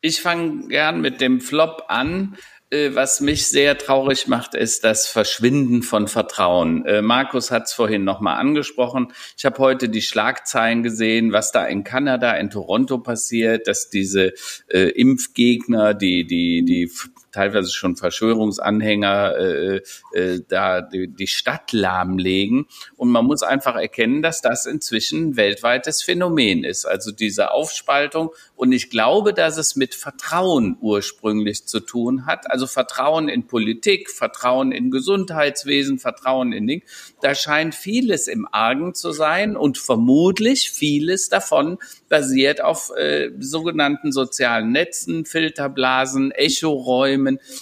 [0.02, 2.38] Ich fange gern mit dem Flop an.
[2.72, 6.86] Äh, was mich sehr traurig macht, ist das Verschwinden von Vertrauen.
[6.86, 9.12] Äh, Markus hat es vorhin nochmal angesprochen.
[9.38, 14.34] Ich habe heute die Schlagzeilen gesehen, was da in Kanada, in Toronto passiert, dass diese
[14.68, 16.92] äh, Impfgegner, die, die, die
[17.32, 19.82] teilweise schon Verschwörungsanhänger äh,
[20.14, 22.68] äh, da die, die Stadt lahmlegen.
[22.98, 26.86] Und man muss einfach erkennen, dass das inzwischen ein weltweites Phänomen ist.
[26.86, 28.32] Also diese Aufspaltung.
[28.56, 32.50] Und ich glaube, dass es mit Vertrauen ursprünglich zu tun hat.
[32.50, 36.84] Also Vertrauen in Politik, Vertrauen in Gesundheitswesen, Vertrauen in Ding.
[37.22, 41.78] Da scheint vieles im Argen zu sein und vermutlich vieles davon
[42.08, 47.19] basiert auf äh, sogenannten sozialen Netzen, Filterblasen, Echoräumen,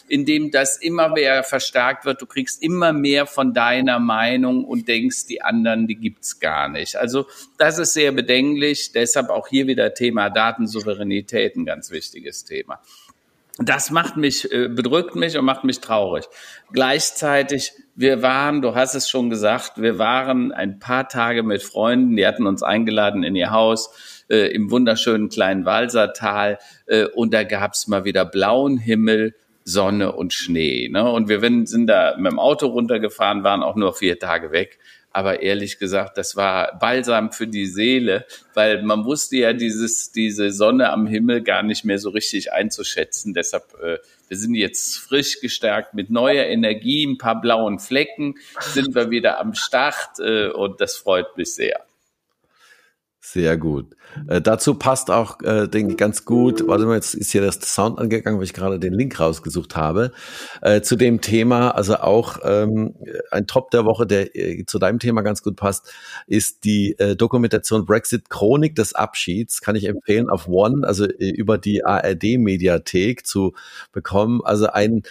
[0.07, 2.21] in dem das immer mehr verstärkt wird.
[2.21, 6.95] Du kriegst immer mehr von deiner Meinung und denkst, die anderen, die gibt's gar nicht.
[6.95, 7.25] Also
[7.57, 8.91] das ist sehr bedenklich.
[8.91, 12.81] Deshalb auch hier wieder Thema Datensouveränität, ein ganz wichtiges Thema.
[13.59, 16.25] Das macht mich, äh, bedrückt mich und macht mich traurig.
[16.71, 22.15] Gleichzeitig, wir waren, du hast es schon gesagt, wir waren ein paar Tage mit Freunden,
[22.15, 27.43] die hatten uns eingeladen in ihr Haus äh, im wunderschönen kleinen Walsertal äh, und da
[27.43, 29.33] gab's mal wieder blauen Himmel,
[29.67, 30.87] Sonne und Schnee.
[30.87, 31.11] Ne?
[31.11, 34.79] Und wir sind da mit dem Auto runtergefahren, waren auch nur vier Tage weg.
[35.11, 40.51] Aber ehrlich gesagt, das war Balsam für die Seele, weil man wusste ja dieses, diese
[40.51, 43.33] Sonne am Himmel gar nicht mehr so richtig einzuschätzen.
[43.33, 43.97] Deshalb, äh,
[44.29, 49.37] wir sind jetzt frisch gestärkt mit neuer Energie, ein paar blauen Flecken, sind wir wieder
[49.39, 51.83] am Start äh, und das freut mich sehr.
[53.29, 53.93] Sehr gut.
[54.29, 57.59] Äh, dazu passt auch, äh, denke ich, ganz gut, warte mal, jetzt ist hier das
[57.61, 60.13] Sound angegangen, weil ich gerade den Link rausgesucht habe,
[60.61, 62.95] äh, zu dem Thema, also auch ähm,
[63.29, 65.91] ein Top der Woche, der äh, zu deinem Thema ganz gut passt,
[66.25, 71.29] ist die äh, Dokumentation Brexit Chronik des Abschieds, kann ich empfehlen, auf One, also äh,
[71.29, 73.55] über die ARD-Mediathek zu
[73.91, 74.39] bekommen.
[74.41, 75.03] Also ein,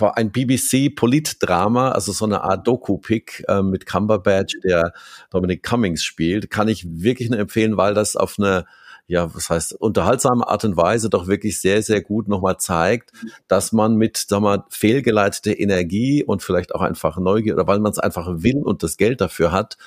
[0.00, 4.92] ein BBC-Politdrama, also so eine Art Doku-Pick äh, mit Cumberbatch, der
[5.30, 8.66] Dominic Cummings spielt, kann ich wirklich nur empfehlen, weil das auf eine
[9.10, 13.10] ja, was heißt, unterhaltsame Art und Weise doch wirklich sehr, sehr gut nochmal zeigt,
[13.48, 17.90] dass man mit, sag mal, fehlgeleiteter Energie und vielleicht auch einfach Neugier oder weil man
[17.90, 19.78] es einfach will und das Geld dafür hat,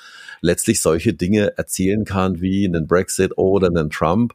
[0.42, 4.34] letztlich solche Dinge erzählen kann wie einen Brexit oder einen Trump.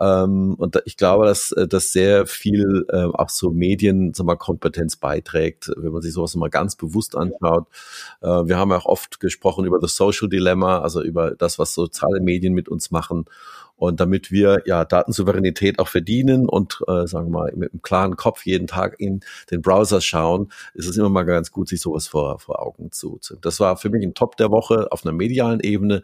[0.00, 4.36] Ähm, und ich glaube, dass äh, das sehr viel äh, auch so Medien, sag mal,
[4.36, 7.66] Kompetenz beiträgt, wenn man sich sowas mal ganz bewusst anschaut.
[8.22, 11.74] Äh, wir haben ja auch oft gesprochen über das Social Dilemma, also über das, was
[11.74, 13.26] soziale Medien mit uns machen.
[13.80, 18.14] Und damit wir ja Datensouveränität auch verdienen und äh, sagen wir mal mit einem klaren
[18.14, 19.20] Kopf jeden Tag in
[19.50, 23.16] den Browser schauen, ist es immer mal ganz gut, sich sowas vor, vor Augen zu
[23.22, 23.38] ziehen.
[23.40, 26.02] Das war für mich ein Top der Woche auf einer medialen Ebene.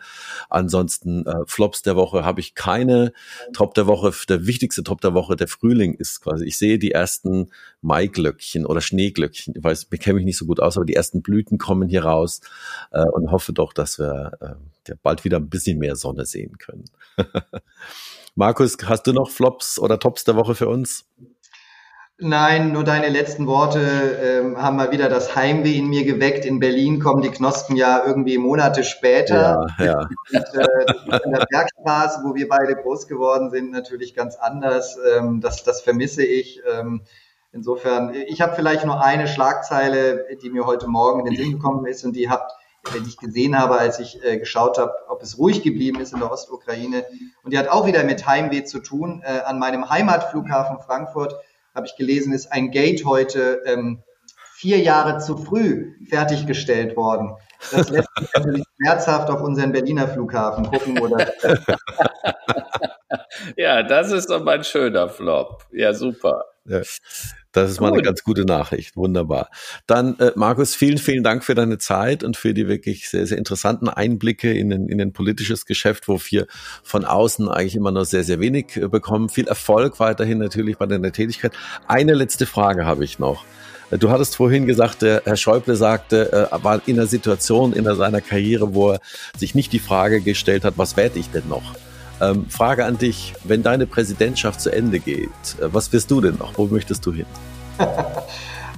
[0.49, 3.13] Ansonsten äh, Flops der Woche habe ich keine.
[3.53, 6.93] Top der Woche, der wichtigste Top der Woche, der Frühling ist quasi, ich sehe die
[6.93, 7.51] ersten
[7.83, 9.53] Maiglöckchen oder Schneeglöckchen.
[9.55, 12.05] Ich weiß, ich kenne mich nicht so gut aus, aber die ersten Blüten kommen hier
[12.05, 12.41] raus
[12.91, 16.85] äh, und hoffe doch, dass wir äh, bald wieder ein bisschen mehr Sonne sehen können.
[18.35, 21.07] Markus, hast du noch Flops oder Tops der Woche für uns?
[22.19, 26.47] Nein, nur deine letzten Worte ähm, haben mal wieder das Heimweh in mir geweckt.
[26.47, 29.67] In Berlin kommen die Knospen ja irgendwie Monate später.
[29.79, 29.99] Ja, ja.
[30.33, 34.97] Und, äh, in der Bergstraße, wo wir beide groß geworden sind, natürlich ganz anders.
[35.15, 36.63] Ähm, das, das vermisse ich.
[36.75, 37.03] Ähm,
[37.53, 41.85] insofern, ich habe vielleicht nur eine Schlagzeile, die mir heute Morgen in den Sinn gekommen
[41.85, 42.51] ist und die habt
[42.95, 46.21] die ich gesehen habe, als ich äh, geschaut habe, ob es ruhig geblieben ist in
[46.21, 47.05] der Ostukraine.
[47.43, 49.23] Und die hat auch wieder mit Heimweh zu tun.
[49.25, 51.35] Äh, an meinem Heimatflughafen Frankfurt
[51.75, 54.03] habe ich gelesen, ist ein Gate heute ähm,
[54.55, 57.37] vier Jahre zu früh fertiggestellt worden.
[57.71, 61.31] Das lässt sich natürlich schmerzhaft auf unseren Berliner Flughafen gucken oder.
[63.57, 65.65] ja, das ist doch mal ein schöner Flop.
[65.73, 66.47] Ja, super.
[66.65, 66.81] Ja.
[67.57, 68.97] Das ist mal eine ganz gute Nachricht.
[68.97, 69.49] Wunderbar.
[69.87, 73.39] Dann, äh, Markus, vielen, vielen Dank für deine Zeit und für die wirklich sehr, sehr
[73.39, 76.49] interessanten Einblicke in ein, in ein politisches Geschäft, wo wir
[76.83, 79.31] von außen eigentlich immer noch sehr, sehr wenig äh, bekommen.
[79.31, 81.53] Viel Erfolg weiterhin natürlich bei deiner Tätigkeit.
[81.89, 83.47] Eine letzte Frage habe ich noch.
[83.91, 87.85] Äh, du hattest vorhin gesagt, der Herr Schäuble sagte, er war in einer Situation in
[87.85, 89.01] seiner Karriere, wo er
[89.35, 91.75] sich nicht die Frage gestellt hat, was werde ich denn noch?
[92.21, 95.29] Ähm, Frage an dich, wenn deine Präsidentschaft zu Ende geht,
[95.61, 96.53] äh, was wirst du denn noch?
[96.57, 97.27] Wo möchtest du hin?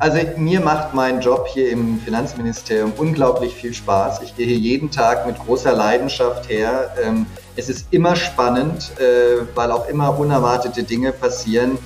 [0.01, 4.22] Also mir macht mein Job hier im Finanzministerium unglaublich viel Spaß.
[4.22, 6.93] Ich gehe hier jeden Tag mit großer Leidenschaft her.
[7.05, 7.26] Ähm,
[7.57, 11.78] es ist immer spannend, äh, weil auch immer unerwartete Dinge passieren,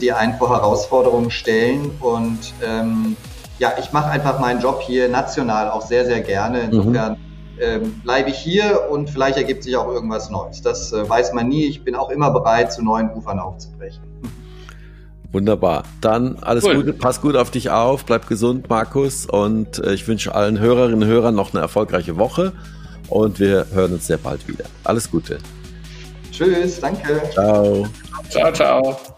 [0.00, 1.90] die einen vor Herausforderungen stellen.
[1.98, 3.16] Und ähm,
[3.58, 6.68] ja, ich mache einfach meinen Job hier national auch sehr, sehr gerne.
[6.70, 7.25] Insofern mhm
[7.60, 10.62] ähm, bleibe ich hier und vielleicht ergibt sich auch irgendwas Neues.
[10.62, 11.66] Das äh, weiß man nie.
[11.66, 14.02] Ich bin auch immer bereit, zu neuen Ufern aufzubrechen.
[15.32, 15.84] Wunderbar.
[16.00, 16.76] Dann alles cool.
[16.76, 19.26] Gute, pass gut auf dich auf, bleib gesund, Markus.
[19.26, 22.52] Und äh, ich wünsche allen Hörerinnen und Hörern noch eine erfolgreiche Woche.
[23.08, 24.64] Und wir hören uns sehr bald wieder.
[24.84, 25.38] Alles Gute.
[26.32, 27.22] Tschüss, danke.
[27.32, 27.86] Ciao.
[28.30, 29.15] Ciao, ciao.